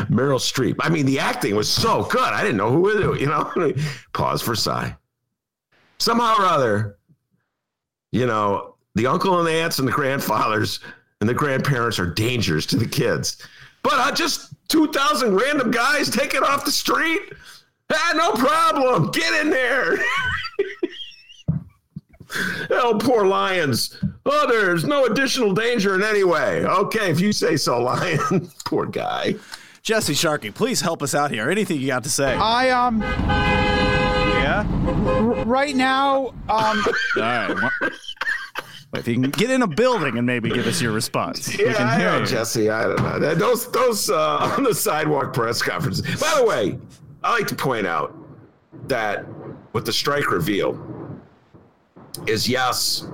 [0.10, 0.76] Meryl Streep?
[0.80, 2.22] I mean, the acting was so good.
[2.22, 3.22] I didn't know who was it.
[3.22, 3.74] You know.
[4.14, 4.96] Pause for sigh.
[6.00, 6.98] Somehow or other,
[8.12, 10.80] you know, the uncle and the aunts and the grandfathers
[11.20, 13.38] and the grandparents are dangers to the kids.
[13.84, 17.34] But uh, just 2,000 random guys taken off the street?
[17.92, 19.12] Ah, no problem.
[19.12, 19.98] Get in there.
[22.70, 23.98] oh, poor Lyons.
[24.26, 26.66] Oh, there's no additional danger in any way.
[26.66, 28.50] Okay, if you say so, Lion.
[28.66, 29.36] Poor guy.
[29.84, 31.50] Jesse Sharkey, please help us out here.
[31.50, 32.36] Anything you got to say?
[32.36, 33.02] I um.
[33.02, 34.66] Yeah.
[35.08, 36.84] R- right now, um.
[37.18, 37.50] All right.
[38.92, 41.66] Well, if you can get in a building and maybe give us your response, we
[41.66, 42.26] Yeah, can I hear know, you.
[42.26, 42.70] Jesse.
[42.70, 43.20] I don't know.
[43.20, 46.20] That- Those those uh, on the sidewalk press conferences.
[46.20, 46.78] By the way,
[47.24, 48.16] I like to point out
[48.88, 49.26] that
[49.74, 50.74] with the strike reveal
[52.28, 53.08] is yes,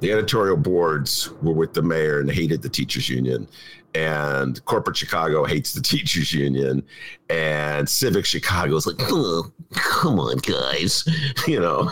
[0.00, 3.48] the editorial boards were with the mayor and hated the teachers union
[3.94, 6.82] and corporate chicago hates the teachers union
[7.30, 11.04] and civic chicago is like oh, come on guys
[11.46, 11.90] you know?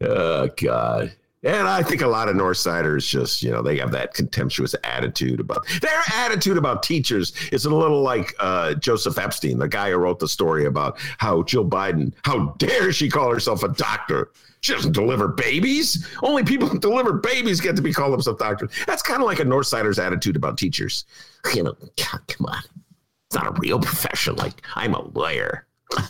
[0.00, 4.14] Oh god and I think a lot of Northsiders just, you know, they have that
[4.14, 9.68] contemptuous attitude about their attitude about teachers is a little like uh, Joseph Epstein, the
[9.68, 13.68] guy who wrote the story about how Jill Biden, how dare she call herself a
[13.68, 14.30] doctor?
[14.62, 16.08] She doesn't deliver babies.
[16.22, 18.72] Only people who deliver babies get to be called themselves doctors.
[18.86, 21.04] That's kind of like a Northsider's attitude about teachers.
[21.54, 22.62] You know, God, come on.
[23.28, 24.34] It's not a real profession.
[24.36, 25.66] Like, I'm a lawyer.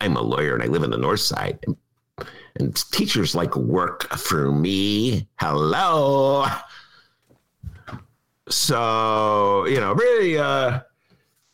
[0.00, 1.58] I'm a lawyer and I live in the North Side.
[2.58, 5.28] And, teachers like work for me.
[5.36, 6.46] Hello.
[8.48, 10.80] So, you know, really uh,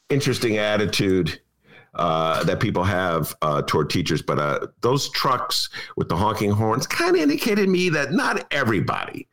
[0.08, 1.40] interesting attitude
[1.94, 4.22] uh, that people have uh, toward teachers.
[4.22, 9.28] But uh, those trucks with the honking horns kind of indicated me that not everybody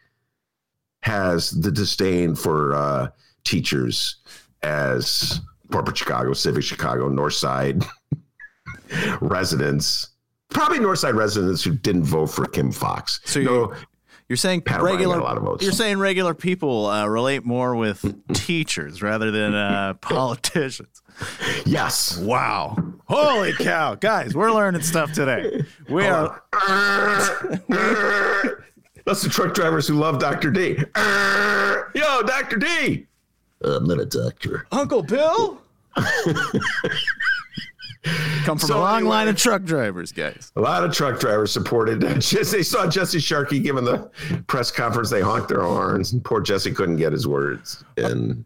[1.01, 3.07] has the disdain for uh,
[3.43, 4.17] teachers
[4.61, 5.41] as
[5.72, 7.84] corporate Chicago, civic Chicago, North Side
[9.22, 10.11] residents.
[10.52, 13.20] Probably Northside residents who didn't vote for Kim Foxx.
[13.26, 13.78] So you're,
[14.30, 15.64] you're saying Pat regular a lot of votes.
[15.64, 21.02] You're saying regular people uh, relate more with teachers rather than uh, politicians.
[21.66, 22.18] Yes.
[22.18, 22.78] Wow.
[23.08, 25.64] Holy cow, guys, we're learning stuff today.
[25.89, 26.43] We are.
[29.06, 30.52] That's the truck drivers who love Dr.
[30.52, 30.78] D.
[31.95, 32.58] Yo, Dr.
[32.58, 33.08] D.
[33.64, 34.66] I'm not a doctor.
[34.72, 35.62] Uncle Bill.
[38.04, 40.52] Come from So a long anyway- line of truck drivers, guys.
[40.56, 42.02] A lot of truck drivers supported.
[42.20, 44.10] Just, they saw Jesse Sharkey giving the
[44.47, 45.10] press conference.
[45.10, 47.84] They honked their horns, and poor Jesse couldn't get his words.
[47.97, 48.43] And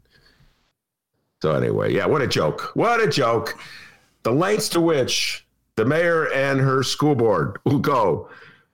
[1.42, 2.72] so, anyway, yeah, what a joke!
[2.76, 3.58] What a joke!
[4.24, 5.46] The lengths to which
[5.76, 8.30] the mayor and her school board will go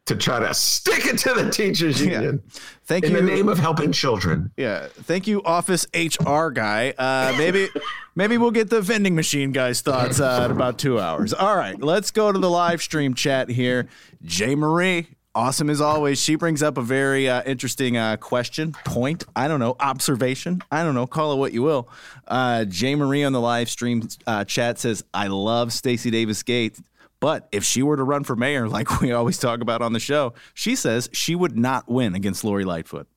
[0.07, 2.41] to try to stick it to the teachers union
[2.85, 3.17] Thank in you.
[3.17, 4.51] In the name of helping children.
[4.57, 6.93] Yeah, thank you, Office HR guy.
[6.97, 7.69] Uh, maybe,
[8.15, 11.33] maybe we'll get the vending machine guy's thoughts uh, in about two hours.
[11.33, 13.87] All right, let's go to the live stream chat here.
[14.23, 16.21] Jay Marie, awesome as always.
[16.21, 19.23] She brings up a very uh, interesting uh, question, point.
[19.35, 20.61] I don't know, observation.
[20.71, 21.87] I don't know, call it what you will.
[22.27, 26.81] Uh, Jay Marie on the live stream uh, chat says, "I love Stacy Davis Gates."
[27.21, 29.99] But if she were to run for mayor, like we always talk about on the
[30.01, 33.07] show, she says she would not win against Lori Lightfoot.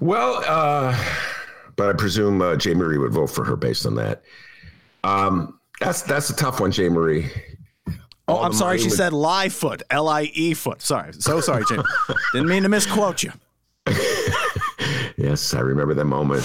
[0.00, 0.96] Well, uh,
[1.76, 4.22] but I presume uh, Jay Marie would vote for her based on that.
[5.04, 7.30] Um, that's that's a tough one, Jay Marie.
[8.28, 8.78] Oh, All I'm sorry.
[8.78, 10.80] She would- said lie foot, L I E foot.
[10.82, 11.12] Sorry.
[11.14, 11.82] So sorry, Jim.
[12.32, 13.32] Didn't mean to misquote you.
[15.16, 16.42] Yes, I remember that moment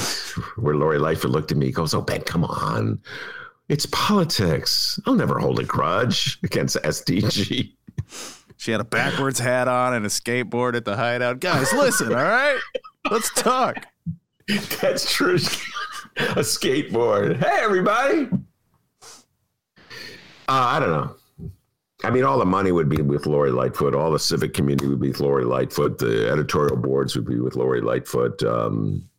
[0.57, 2.99] where Lori Lightfoot looked at me, goes, "Oh, Ben, come on,
[3.69, 4.99] it's politics.
[5.05, 7.73] I'll never hold a grudge against SDG."
[8.57, 11.39] She had a backwards hat on and a skateboard at the hideout.
[11.39, 12.59] Guys, listen, all right?
[13.11, 13.85] Let's talk.
[14.81, 15.35] That's true.
[15.35, 17.37] a skateboard.
[17.37, 18.29] Hey, everybody.
[20.47, 21.15] Uh, I don't know.
[22.03, 23.95] I mean, all the money would be with Lori Lightfoot.
[23.95, 25.97] All the civic community would be with Lori Lightfoot.
[25.97, 28.43] The editorial boards would be with Lori Lightfoot.
[28.43, 29.09] Um,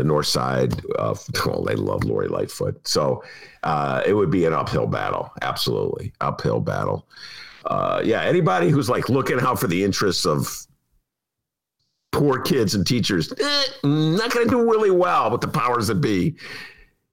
[0.00, 2.88] the North Side, of well, they love Lori Lightfoot.
[2.88, 3.22] So
[3.62, 5.30] uh, it would be an uphill battle.
[5.42, 6.12] Absolutely.
[6.20, 7.06] Uphill battle.
[7.66, 10.66] Uh, yeah, anybody who's like looking out for the interests of
[12.12, 15.96] poor kids and teachers, eh, not going to do really well with the powers that
[15.96, 16.34] be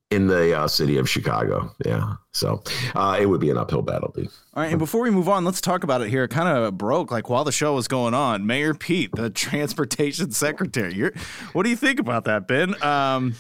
[0.10, 1.74] in the uh, city of Chicago.
[1.86, 2.16] Yeah.
[2.32, 2.64] So
[2.96, 4.30] uh, it would be an uphill battle, dude.
[4.54, 6.24] All right, and before we move on, let's talk about it here.
[6.24, 8.46] It kind of broke like while the show was going on.
[8.46, 10.94] Mayor Pete, the transportation secretary.
[10.94, 11.14] You're,
[11.54, 12.82] what do you think about that, Ben?
[12.84, 13.36] Um,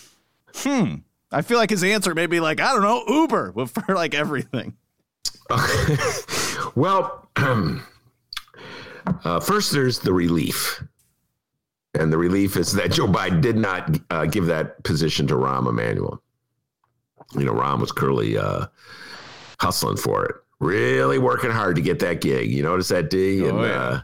[0.55, 0.95] hmm.
[1.31, 4.75] I feel like his answer may be like, I don't know, Uber for like everything.
[6.75, 7.79] Well, uh,
[9.39, 10.83] first there's the relief.
[11.95, 15.67] And the relief is that Joe Biden did not uh, give that position to Rahm
[15.67, 16.21] Emanuel.
[17.33, 18.67] You know, Rahm was clearly uh,
[19.59, 22.51] hustling for it, really working hard to get that gig.
[22.51, 23.43] You notice that, D?
[23.43, 24.01] Oh, and, yeah.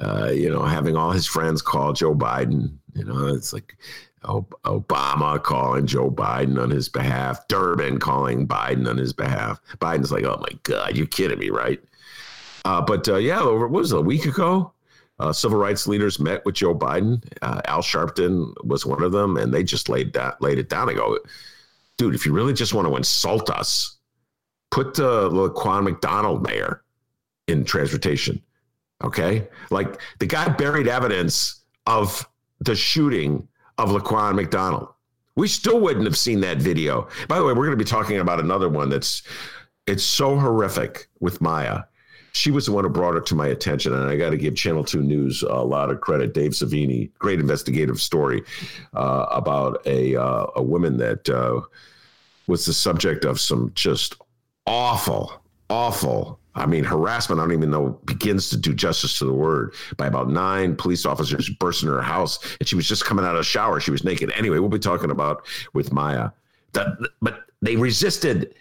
[0.00, 2.76] uh, uh, you know, having all his friends call Joe Biden.
[2.94, 3.76] You know, it's like
[4.24, 9.60] Obama calling Joe Biden on his behalf, Durbin calling Biden on his behalf.
[9.78, 11.80] Biden's like, oh my God, you're kidding me, right?
[12.64, 14.72] Uh, but uh, yeah, over what was it, a week ago?
[15.20, 17.22] Uh, civil rights leaders met with Joe Biden.
[17.42, 20.88] Uh, Al Sharpton was one of them, and they just laid that laid it down.
[20.88, 21.18] I go,
[21.96, 23.98] dude, if you really just want to insult us,
[24.70, 26.82] put the Laquan McDonald mayor
[27.46, 28.42] in transportation.
[29.02, 32.26] Okay, like the guy buried evidence of
[32.60, 33.46] the shooting
[33.78, 34.88] of Laquan McDonald.
[35.36, 37.08] We still wouldn't have seen that video.
[37.28, 39.22] By the way, we're going to be talking about another one that's
[39.86, 41.82] it's so horrific with Maya
[42.34, 43.94] she was the one who brought it to my attention.
[43.94, 46.34] And I got to give Channel 2 News a lot of credit.
[46.34, 48.42] Dave Savini, great investigative story
[48.92, 51.60] uh, about a, uh, a woman that uh,
[52.48, 54.16] was the subject of some just
[54.66, 55.32] awful,
[55.70, 56.40] awful.
[56.56, 60.08] I mean, harassment, I don't even know, begins to do justice to the word by
[60.08, 62.40] about nine police officers burst in her house.
[62.58, 63.78] And she was just coming out of the shower.
[63.78, 64.32] She was naked.
[64.36, 66.30] Anyway, we'll be talking about with Maya.
[66.72, 66.88] That,
[67.22, 68.54] but they resisted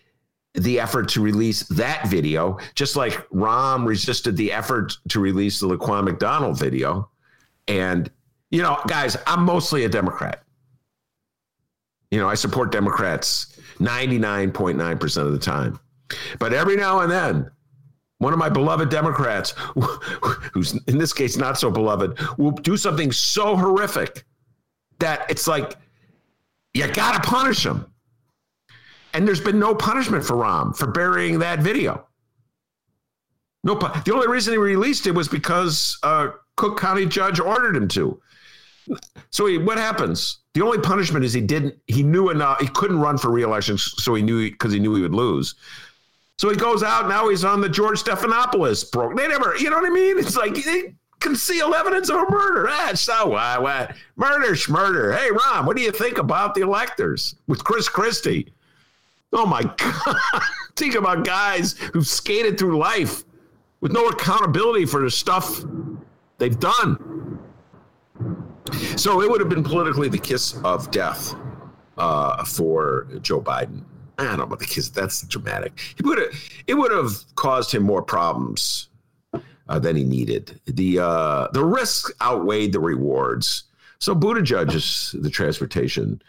[0.55, 5.67] the effort to release that video, just like Rahm resisted the effort to release the
[5.67, 7.09] Laquan McDonald video.
[7.67, 8.11] And,
[8.51, 10.43] you know, guys, I'm mostly a Democrat.
[12.11, 15.79] You know, I support Democrats 99.9% of the time.
[16.37, 17.49] But every now and then,
[18.19, 19.51] one of my beloved Democrats,
[20.53, 24.23] who's in this case not so beloved, will do something so horrific
[24.99, 25.75] that it's like,
[26.73, 27.92] you got to punish them.
[29.13, 32.07] And there's been no punishment for Rahm for burying that video.
[33.63, 37.87] No, the only reason he released it was because uh, Cook County judge ordered him
[37.89, 38.19] to.
[39.29, 40.39] So he, what happens?
[40.53, 41.75] The only punishment is he didn't.
[41.87, 42.59] He knew enough.
[42.59, 45.55] He couldn't run for reelection, so he knew because he knew he would lose.
[46.37, 47.07] So he goes out.
[47.07, 49.15] Now he's on the George Stephanopoulos program.
[49.15, 50.19] They never, you know what I mean?
[50.19, 52.67] It's like they conceal evidence of a murder.
[52.69, 53.61] Ah, so what?
[53.61, 53.95] what?
[54.17, 55.13] Murder, murder.
[55.13, 58.51] Hey, Rahm, what do you think about the electors with Chris Christie?
[59.33, 60.15] Oh my God.
[60.75, 63.23] Think about guys who've skated through life
[63.81, 65.63] with no accountability for the stuff
[66.37, 67.39] they've done.
[68.95, 71.35] So it would have been politically the kiss of death
[71.97, 73.83] uh, for Joe Biden.
[74.17, 74.89] I don't know about the kiss.
[74.89, 75.95] That's dramatic.
[75.97, 76.29] It would have,
[76.67, 78.89] it would have caused him more problems
[79.67, 80.59] uh, than he needed.
[80.65, 83.63] The uh, the risks outweighed the rewards.
[83.99, 86.21] So Buttigieg is the transportation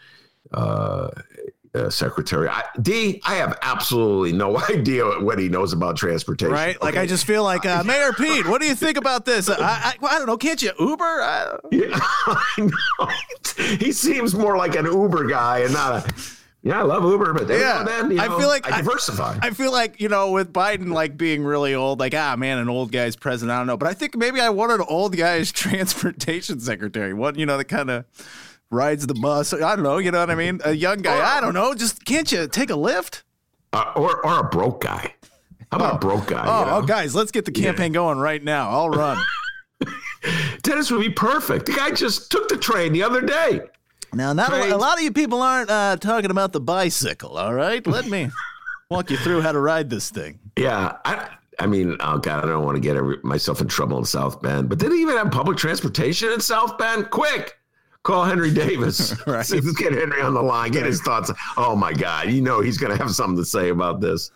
[0.53, 1.09] uh,
[1.75, 2.47] uh, secretary.
[2.47, 6.53] I, D, I have absolutely no idea what he knows about transportation.
[6.53, 6.81] Right?
[6.81, 8.47] Like, I just feel like uh, Mayor Pete.
[8.47, 9.49] What do you think about this?
[9.49, 10.37] I, I, I don't know.
[10.37, 11.03] Can't you Uber?
[11.03, 13.09] I yeah, I know.
[13.77, 16.13] He seems more like an Uber guy and not a.
[16.63, 19.37] Yeah, I love Uber, but yeah, then you know, I feel like I diversify.
[19.39, 22.57] I, I, feel like you know, with Biden like being really old, like ah man,
[22.57, 23.53] an old guy's president.
[23.53, 27.13] I don't know, but I think maybe I wanted an old guy's transportation secretary.
[27.13, 28.05] What you know, the kind of
[28.71, 29.53] rides the bus.
[29.53, 29.97] I don't know.
[29.97, 30.61] You know what I mean?
[30.63, 31.17] A young guy.
[31.17, 31.73] Or, I don't know.
[31.73, 33.23] Just can't you take a lift?
[33.73, 35.13] Uh, or or a broke guy.
[35.71, 35.95] How about oh.
[35.95, 36.45] a broke guy?
[36.47, 36.77] Oh, you know?
[36.77, 37.99] oh, guys, let's get the campaign yeah.
[37.99, 38.69] going right now.
[38.69, 39.17] I'll run.
[40.61, 41.65] Dennis would be perfect.
[41.65, 43.61] The guy just took the train the other day.
[44.13, 47.37] Now, not a, a, lot of you people aren't uh, talking about the bicycle.
[47.37, 48.29] All right, let me
[48.89, 50.39] walk you through how to ride this thing.
[50.57, 53.97] Yeah, I, I mean, oh god, I don't want to get every, myself in trouble
[53.97, 57.09] in South Bend, but did they even have public transportation in South Bend?
[57.09, 57.57] Quick,
[58.05, 59.15] Call Henry Davis.
[59.27, 59.49] right.
[59.49, 61.31] Let's get Henry on the line, get his thoughts.
[61.57, 64.31] Oh my God, you know he's going to have something to say about this.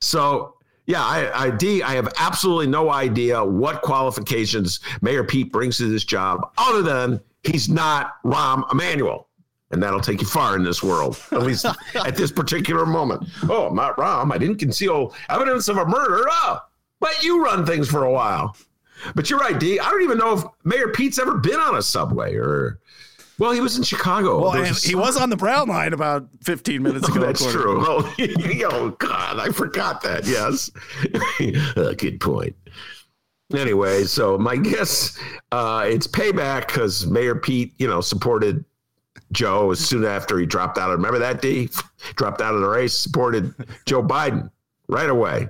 [0.00, 0.54] So
[0.86, 5.90] yeah, I, I D, I have absolutely no idea what qualifications Mayor Pete brings to
[5.90, 9.28] this job, other than he's not Rahm Emanuel.
[9.72, 13.28] And that'll take you far in this world, at least at this particular moment.
[13.48, 14.32] Oh, I'm not Rahm.
[14.32, 16.24] I didn't conceal evidence of a murder.
[16.26, 16.60] Oh,
[16.98, 18.56] but you run things for a while.
[19.14, 19.78] But you're right, D.
[19.78, 22.80] I don't even know if Mayor Pete's ever been on a subway or.
[23.38, 24.42] Well, he was in Chicago.
[24.42, 27.22] Well, he was on the Brown line about 15 minutes ago.
[27.22, 27.82] Oh, that's true.
[27.86, 28.14] Oh,
[28.70, 30.26] oh, God, I forgot that.
[30.26, 30.70] Yes.
[31.76, 32.54] uh, good point.
[33.54, 35.18] Anyway, so my guess,
[35.52, 38.62] uh, it's payback because Mayor Pete, you know, supported
[39.32, 40.90] Joe as soon after he dropped out.
[40.90, 41.70] Remember that, D?
[42.16, 43.54] dropped out of the race, supported
[43.86, 44.50] Joe Biden
[44.88, 45.48] right away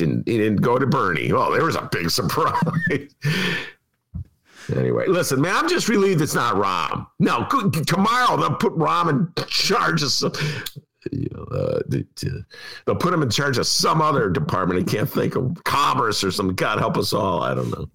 [0.00, 1.32] didn't he didn't go to Bernie.
[1.32, 2.60] Well, there was a big surprise.
[4.74, 7.06] anyway, listen, man, I'm just relieved it's not Rahm.
[7.18, 7.46] No,
[7.86, 10.32] tomorrow they'll put Rahm in charge of some.
[11.10, 11.80] You know, uh,
[12.84, 14.86] they'll put him in charge of some other department.
[14.86, 16.54] I can't think of commerce or something.
[16.54, 17.42] God help us all.
[17.42, 17.88] I don't know.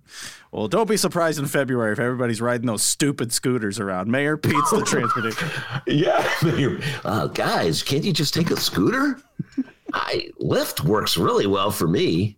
[0.51, 4.09] Well, don't be surprised in February if everybody's riding those stupid scooters around.
[4.09, 5.49] Mayor Pete's the transportation.
[5.85, 6.27] yeah.
[7.03, 9.19] Uh, guys, can't you just take a scooter?
[9.95, 12.37] I Lyft works really well for me.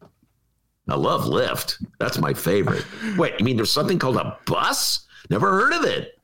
[0.87, 1.83] I love Lyft.
[1.99, 2.85] That's my favorite.
[3.17, 5.05] Wait, you mean there's something called a bus?
[5.29, 6.19] Never heard of it.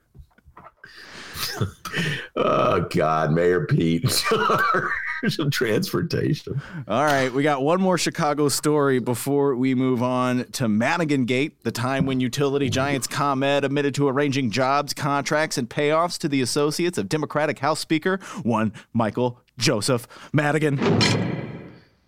[2.35, 4.23] oh God, Mayor Pete.
[5.29, 6.61] Some transportation.
[6.87, 11.63] All right, we got one more Chicago story before we move on to Madigan Gate,
[11.63, 16.41] the time when utility giants ComEd admitted to arranging jobs, contracts, and payoffs to the
[16.41, 20.75] associates of Democratic House Speaker one Michael Joseph Madigan.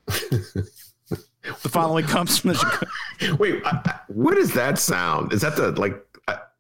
[0.06, 0.70] the
[1.70, 3.36] following comes from the Chicago.
[3.40, 5.34] Wait, I, what is that sound?
[5.34, 6.02] Is that the like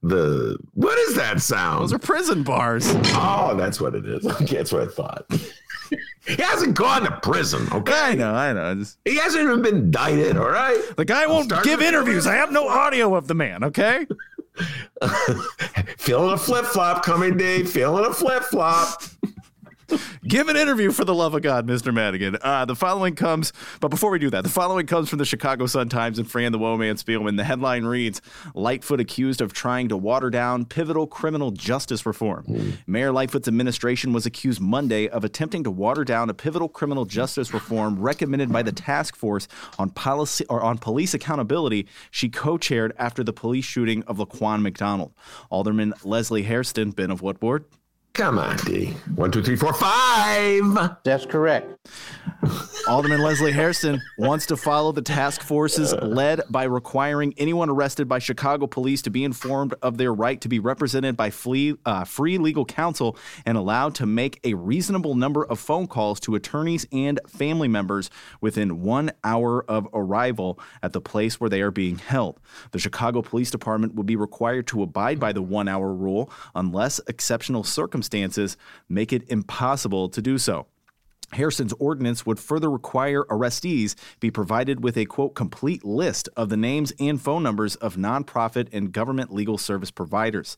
[0.03, 1.81] the what is that sound?
[1.83, 2.85] Those are prison bars.
[3.15, 4.25] Oh, that's what it is.
[4.41, 5.25] Okay, that's what I thought.
[6.27, 7.67] He hasn't gone to prison.
[7.71, 8.75] Okay, I know, I know.
[8.75, 10.37] Just, he hasn't even been indicted.
[10.37, 12.27] All right, the guy won't give interviews.
[12.27, 13.63] I have no audio of the man.
[13.63, 14.05] Okay.
[15.97, 17.69] feeling a flip flop coming, Dave.
[17.69, 19.03] Feeling a flip flop.
[20.27, 21.93] Give an interview for the love of God, Mr.
[21.93, 22.37] Madigan.
[22.41, 25.67] Uh, the following comes, but before we do that, the following comes from the Chicago
[25.67, 27.37] Sun Times and Fran the Woman Spielman.
[27.37, 28.21] The headline reads
[28.53, 32.45] Lightfoot accused of trying to water down pivotal criminal justice reform.
[32.47, 32.77] Mm.
[32.87, 37.53] Mayor Lightfoot's administration was accused Monday of attempting to water down a pivotal criminal justice
[37.53, 43.23] reform recommended by the task force on policy or on police accountability she co-chaired after
[43.23, 45.13] the police shooting of Laquan McDonald.
[45.49, 47.65] Alderman Leslie Hairston, been of what board?
[48.15, 48.93] Come on, D.
[49.15, 50.97] One, two, three, four, five.
[51.03, 51.69] That's correct.
[52.87, 58.19] Alderman Leslie Hairston wants to follow the task forces led by requiring anyone arrested by
[58.19, 62.37] Chicago police to be informed of their right to be represented by free, uh, free
[62.37, 67.19] legal counsel and allowed to make a reasonable number of phone calls to attorneys and
[67.27, 68.09] family members
[68.39, 72.39] within one hour of arrival at the place where they are being held.
[72.71, 77.01] The Chicago Police Department would be required to abide by the one hour rule unless
[77.07, 78.04] exceptional circumstances
[78.89, 80.67] make it impossible to do so.
[81.35, 86.57] Hairston's ordinance would further require arrestees be provided with a quote complete list of the
[86.57, 90.55] names and phone numbers of nonprofit and government legal service providers.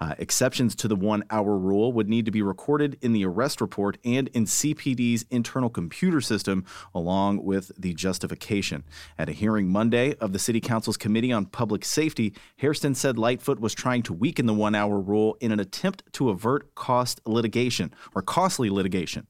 [0.00, 3.60] Uh, exceptions to the one hour rule would need to be recorded in the arrest
[3.60, 6.64] report and in CPD's internal computer system,
[6.94, 8.84] along with the justification.
[9.18, 13.60] At a hearing Monday of the City Council's Committee on Public Safety, Hairston said Lightfoot
[13.60, 17.94] was trying to weaken the one hour rule in an attempt to avert cost litigation
[18.14, 19.26] or costly litigation.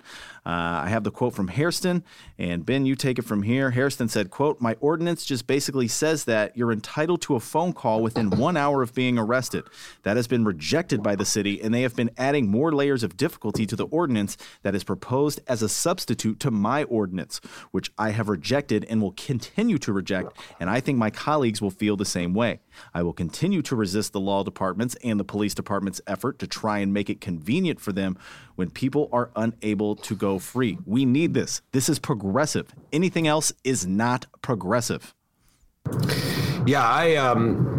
[0.47, 2.05] Uh, I have the quote from Hairston,
[2.39, 3.73] and Ben, you take it from here.
[3.73, 8.01] Hairston said, "quote My ordinance just basically says that you're entitled to a phone call
[8.01, 9.65] within one hour of being arrested.
[10.05, 13.17] That has been rejected by the city, and they have been adding more layers of
[13.17, 17.41] difficulty to the ordinance that is proposed as a substitute to my ordinance,
[17.73, 20.39] which I have rejected and will continue to reject.
[20.61, 22.61] And I think my colleagues will feel the same way.
[22.95, 26.79] I will continue to resist the law department's and the police department's effort to try
[26.79, 28.19] and make it convenient for them
[28.55, 30.79] when people are unable to go free.
[30.85, 31.63] We need this.
[31.73, 32.75] This is progressive.
[32.93, 35.15] Anything else is not progressive.
[36.67, 37.79] Yeah, I um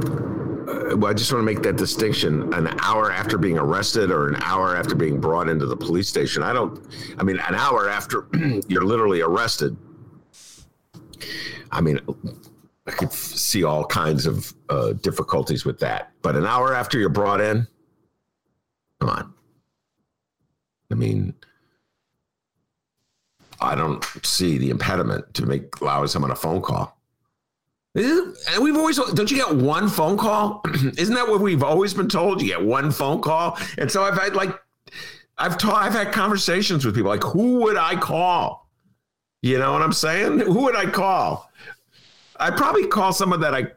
[0.68, 2.54] uh, well, I just want to make that distinction.
[2.54, 6.44] An hour after being arrested or an hour after being brought into the police station.
[6.44, 6.80] I don't
[7.18, 8.28] I mean an hour after
[8.68, 9.76] you're literally arrested.
[11.72, 12.00] I mean
[12.88, 16.12] I could see all kinds of uh, difficulties with that.
[16.22, 17.68] But an hour after you're brought in,
[19.00, 19.34] come on.
[20.90, 21.34] I mean,
[23.60, 26.98] I don't see the impediment to make allowing someone a phone call.
[27.96, 30.62] And we've always don't you get one phone call?
[30.98, 32.42] Isn't that what we've always been told?
[32.42, 34.52] You get one phone call, and so I've had like
[35.38, 38.70] I've taught I've had conversations with people like who would I call?
[39.42, 40.40] You know what I'm saying?
[40.42, 41.47] Who would I call?
[42.40, 43.68] I'd probably call someone that I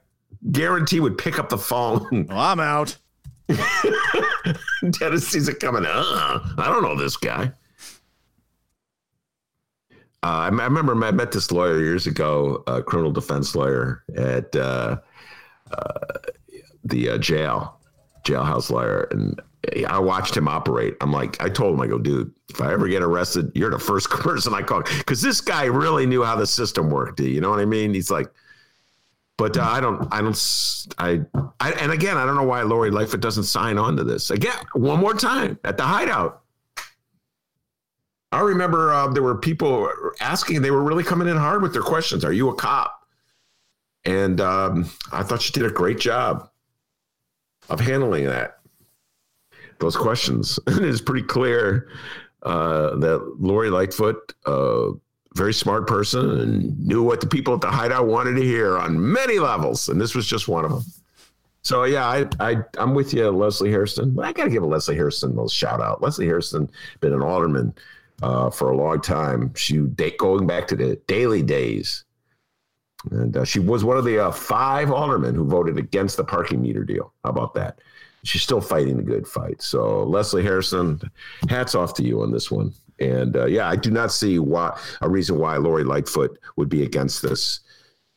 [0.50, 2.26] guarantee would pick up the phone.
[2.28, 2.96] Well, I'm out.
[4.90, 5.84] Dennis sees it coming.
[5.84, 7.52] Uh, I don't know this guy.
[10.22, 14.54] Uh, I, I, remember I met this lawyer years ago, a criminal defense lawyer at
[14.54, 14.98] uh,
[15.72, 15.98] uh
[16.84, 17.80] the uh, jail,
[18.24, 19.40] jailhouse lawyer, and
[19.86, 20.96] I watched him operate.
[21.00, 23.78] I'm like, I told him, I go, dude, if I ever get arrested, you're the
[23.78, 27.20] first person I call because this guy really knew how the system worked.
[27.20, 27.92] You know what I mean?
[27.92, 28.30] He's like,
[29.41, 31.20] but uh, I don't, I don't, I,
[31.61, 34.30] I, and again, I don't know why Lori Lightfoot doesn't sign on to this.
[34.30, 36.43] Again, one more time at the hideout.
[38.32, 41.80] I remember uh, there were people asking, they were really coming in hard with their
[41.80, 42.22] questions.
[42.22, 43.09] Are you a cop?
[44.05, 46.51] And um, I thought she did a great job
[47.70, 48.59] of handling that,
[49.78, 50.61] those questions.
[50.66, 51.88] it is pretty clear
[52.43, 54.91] uh, that Lori Lightfoot, uh,
[55.35, 59.12] very smart person and knew what the people at the hideout wanted to hear on
[59.12, 60.85] many levels, and this was just one of them.
[61.62, 64.18] So yeah, I, I I'm with you, Leslie Hairston.
[64.18, 66.03] I got to give a Leslie Hairston a little shout out.
[66.03, 66.70] Leslie Hairston
[67.01, 67.74] been an alderman
[68.22, 69.55] uh, for a long time.
[69.55, 69.78] She
[70.18, 72.05] going back to the Daley days,
[73.11, 76.62] and uh, she was one of the uh, five aldermen who voted against the parking
[76.62, 77.12] meter deal.
[77.24, 77.78] How about that?
[78.24, 79.62] She's still fighting the good fight.
[79.62, 81.01] So Leslie Hairston,
[81.49, 82.72] hats off to you on this one.
[83.01, 86.82] And uh, yeah, I do not see why a reason why Lori Lightfoot would be
[86.82, 87.61] against this.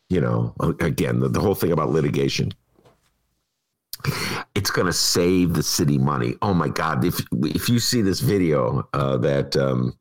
[0.10, 2.52] You know, again, the, the whole thing about litigation.
[4.54, 6.36] It's going to save the city money.
[6.42, 7.06] Oh my God!
[7.06, 9.98] If if you see this video uh, that um,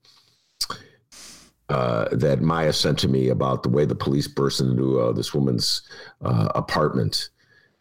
[1.69, 5.33] uh, that Maya sent to me about the way the police burst into uh, this
[5.33, 5.83] woman's
[6.21, 7.31] uh, apartment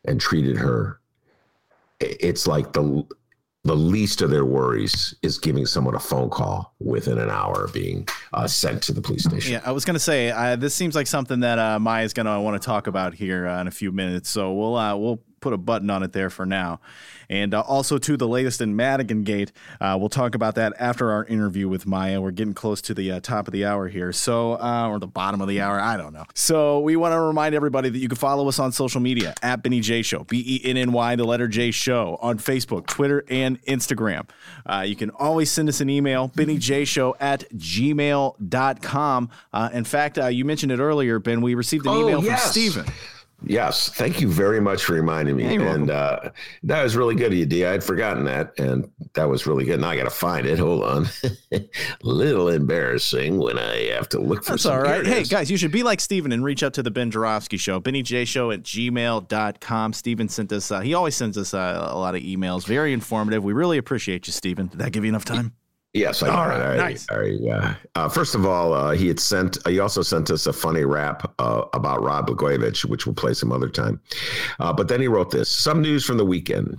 [0.05, 1.01] and treated her,
[1.99, 3.03] it's like the
[3.63, 7.73] the least of their worries is giving someone a phone call within an hour of
[7.73, 9.53] being uh, sent to the police station.
[9.53, 12.25] Yeah, I was going to say uh, this seems like something that uh, Maya's going
[12.25, 14.29] to want to talk about here uh, in a few minutes.
[14.29, 16.79] So we'll uh, we'll put a button on it there for now.
[17.29, 19.51] And uh, also to the latest in Madigan Gate.
[19.79, 22.19] Uh, we'll talk about that after our interview with Maya.
[22.19, 25.07] We're getting close to the uh, top of the hour here, so uh, or the
[25.07, 25.79] bottom of the hour.
[25.79, 26.25] I don't know.
[26.35, 29.63] So we want to remind everybody that you can follow us on social media at
[29.63, 33.23] Benny J Show, B E N N Y, the letter J Show, on Facebook, Twitter,
[33.29, 34.27] and Instagram.
[34.65, 39.29] Uh, you can always send us an email, Benny J Show at gmail.com.
[39.53, 41.41] Uh, in fact, you mentioned it earlier, Ben.
[41.41, 42.43] We received an Oh, email yes.
[42.43, 42.85] from Steven.
[43.43, 45.53] Yes, thank you very much for reminding me.
[45.53, 46.29] you're and uh,
[46.63, 47.65] that was really good of you, D.
[47.65, 49.79] I'd forgotten that, and that was really good.
[49.79, 50.59] Now I got to find it.
[50.59, 51.07] Hold on,
[52.03, 54.51] little embarrassing when I have to look for.
[54.51, 55.05] That's all right.
[55.05, 57.79] Hey, guys, you should be like Steven and reach out to the Ben Joravsky Show,
[57.79, 59.93] Benny J Show at gmail.com.
[59.93, 62.65] Steven sent us, uh, he always sends us uh, a lot of emails.
[62.65, 63.43] Very informative.
[63.43, 64.67] We really appreciate you, Steven.
[64.67, 65.53] Did that give you enough time?
[65.93, 67.05] Yes, I All right, right, nice.
[67.11, 67.75] all right, yeah.
[67.95, 69.57] Uh, first of all, uh, he had sent.
[69.67, 73.51] He also sent us a funny rap uh, about Rod Blagojevich, which we'll play some
[73.51, 73.99] other time.
[74.59, 76.77] Uh, but then he wrote this: some news from the weekend.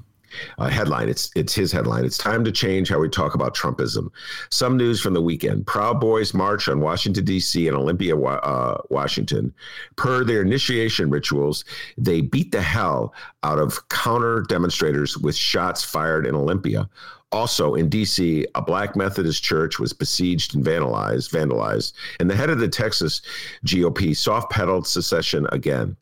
[0.56, 1.10] Uh, headline.
[1.10, 2.06] It's it's his headline.
[2.06, 4.08] It's time to change how we talk about Trumpism.
[4.48, 5.66] Some news from the weekend.
[5.66, 7.68] Proud Boys march on Washington D.C.
[7.68, 9.52] and Olympia, uh, Washington.
[9.96, 11.66] Per their initiation rituals,
[11.98, 16.88] they beat the hell out of counter demonstrators with shots fired in Olympia.
[17.32, 22.50] Also in D.C., a black Methodist church was besieged and vandalized, vandalized, and the head
[22.50, 23.22] of the Texas
[23.64, 25.96] GOP soft-pedaled secession again.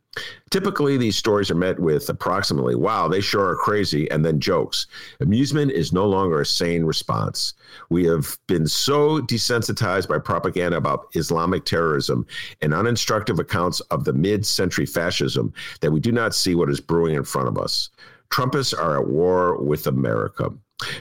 [0.51, 4.89] Typically, these stories are met with approximately, wow, they sure are crazy, and then jokes.
[5.21, 7.55] Amusement is no longer a sane response.
[7.91, 12.27] We have been so desensitized by propaganda about Islamic terrorism
[12.61, 16.81] and uninstructive accounts of the mid century fascism that we do not see what is
[16.81, 17.91] brewing in front of us.
[18.31, 20.51] Trumpists are at war with America.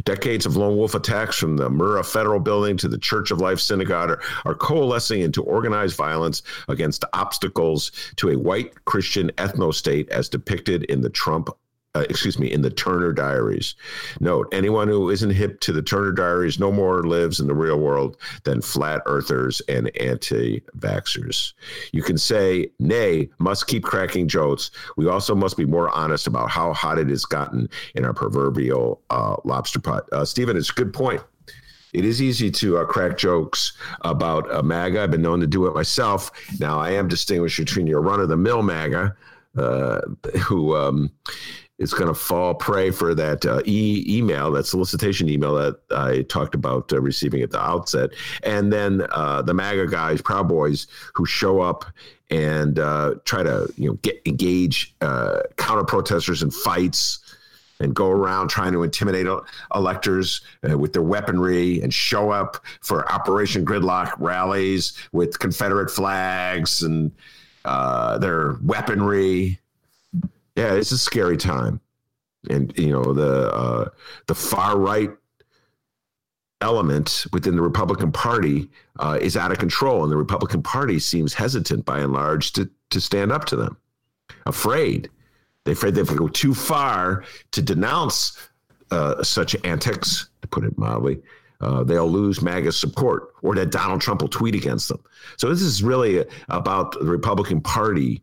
[0.03, 3.59] Decades of lone wolf attacks from the Murrah Federal Building to the Church of Life
[3.59, 10.09] Synagogue are, are coalescing into organized violence against obstacles to a white Christian ethno state
[10.09, 11.49] as depicted in the Trump.
[11.95, 13.73] Uh, excuse me, in the Turner Diaries.
[14.19, 17.79] Note: anyone who isn't hip to the Turner Diaries no more lives in the real
[17.79, 21.53] world than flat earthers and anti-vaxxers.
[21.91, 26.51] You can say, "Nay, must keep cracking jokes." We also must be more honest about
[26.51, 30.07] how hot it has gotten in our proverbial uh, lobster pot.
[30.11, 31.23] Uh, Stephen, it's a good point.
[31.93, 35.01] It is easy to uh, crack jokes about MAGA.
[35.01, 36.29] I've been known to do it myself.
[36.59, 39.15] Now, I am distinguished between your run of the mill MAGA,
[39.57, 40.01] uh,
[40.43, 41.09] who um,
[41.79, 46.21] is going to fall prey for that uh, e- email, that solicitation email that I
[46.23, 48.11] talked about uh, receiving at the outset,
[48.43, 51.85] and then uh, the MAGA guys, Proud Boys, who show up
[52.29, 57.19] and uh, try to you know get engage uh, counter protesters in fights
[57.79, 59.25] and go around trying to intimidate
[59.73, 66.81] electors uh, with their weaponry and show up for Operation Gridlock rallies with Confederate flags
[66.81, 67.11] and
[67.65, 69.59] uh, their weaponry.
[70.59, 71.79] Yeah, it's a scary time,
[72.49, 73.89] and you know the uh,
[74.27, 75.09] the far right
[76.59, 81.33] element within the Republican Party uh, is out of control, and the Republican Party seems
[81.33, 83.77] hesitant by and large to to stand up to them,
[84.47, 85.09] afraid.
[85.63, 88.49] They're afraid they go too far to denounce
[88.91, 91.21] uh, such antics, to put it mildly.
[91.61, 95.01] Uh, they'll lose MAGA support, or that Donald Trump will tweet against them.
[95.37, 98.21] So this is really about the Republican Party,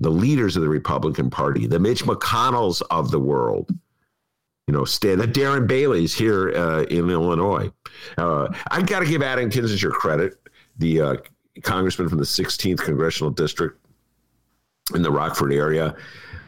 [0.00, 3.70] the leaders of the Republican Party, the Mitch McConnells of the world.
[4.66, 7.70] You know, stand the Darren Bailey's here uh, in Illinois.
[8.18, 10.34] Uh, I got to give Adam Kinzinger credit,
[10.76, 11.16] the uh,
[11.62, 13.82] congressman from the 16th congressional district
[14.94, 15.96] in the Rockford area.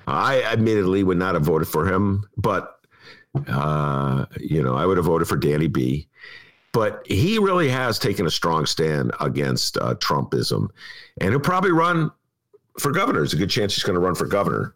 [0.06, 2.80] I admittedly would not have voted for him, but
[3.48, 6.08] uh, you know, I would have voted for Danny B.
[6.72, 10.68] But he really has taken a strong stand against uh, Trumpism,
[11.20, 12.12] and he'll probably run
[12.78, 13.20] for governor.
[13.20, 14.74] There's a good chance he's going to run for governor,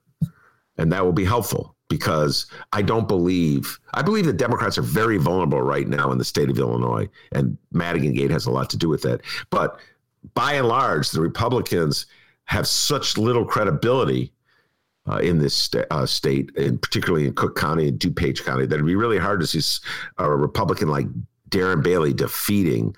[0.78, 5.18] and that will be helpful because I don't believe I believe the Democrats are very
[5.18, 8.76] vulnerable right now in the state of Illinois, and Madigan Gate has a lot to
[8.76, 9.20] do with that.
[9.50, 9.78] But
[10.34, 12.06] by and large, the Republicans
[12.46, 14.32] have such little credibility
[15.08, 18.74] uh, in this sta- uh, state, and particularly in Cook County and DuPage County, that
[18.74, 19.60] it'd be really hard to see
[20.18, 21.06] a Republican like
[21.50, 22.96] Darren Bailey defeating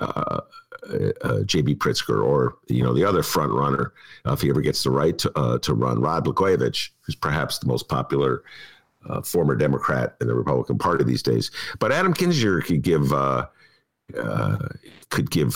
[0.00, 0.40] uh,
[0.84, 3.92] uh, JB Pritzker or you know the other front runner
[4.26, 7.58] uh, if he ever gets the right to, uh, to run Rod Blagojevich, who's perhaps
[7.58, 8.42] the most popular
[9.08, 11.50] uh, former Democrat in the Republican Party these days.
[11.78, 13.46] But Adam Kinzinger could give uh,
[15.10, 15.54] could give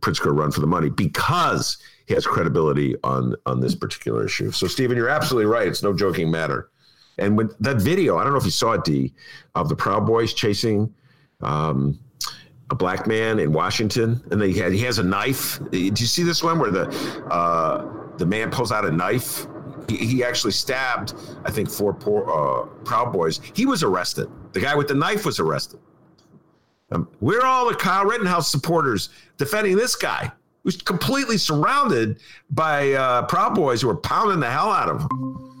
[0.00, 4.50] Pritzker a run for the money because he has credibility on on this particular issue.
[4.50, 5.66] So Stephen, you're absolutely right.
[5.66, 6.70] It's no joking matter.
[7.18, 9.14] And when that video, I don't know if you saw it, D,
[9.54, 10.92] of the Proud Boys chasing.
[11.40, 11.98] Um,
[12.70, 15.58] a black man in Washington, and they had he has a knife.
[15.70, 16.88] Did you see this one where the
[17.30, 19.46] uh, the man pulls out a knife?
[19.88, 23.40] He, he actually stabbed, I think, four poor uh, Proud Boys.
[23.54, 24.28] He was arrested.
[24.52, 25.80] The guy with the knife was arrested.
[26.90, 30.30] Um, we're all the Kyle Rittenhouse supporters defending this guy
[30.62, 35.53] who's completely surrounded by uh, Proud Boys who are pounding the hell out of him.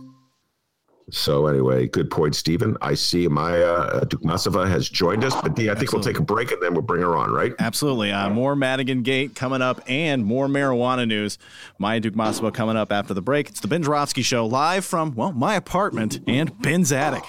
[1.10, 2.76] So anyway, good point, Stephen.
[2.80, 5.96] I see Maya uh, Dukmasova has joined us, but D, I think Absolutely.
[5.96, 7.52] we'll take a break and then we'll bring her on, right?
[7.58, 8.10] Absolutely.
[8.10, 11.38] Uh, more Madigan Gate coming up and more marijuana news.
[11.78, 13.50] Maya Dukmasova coming up after the break.
[13.50, 17.24] It's the Ben Joravsky Show live from, well, my apartment and Ben's attic.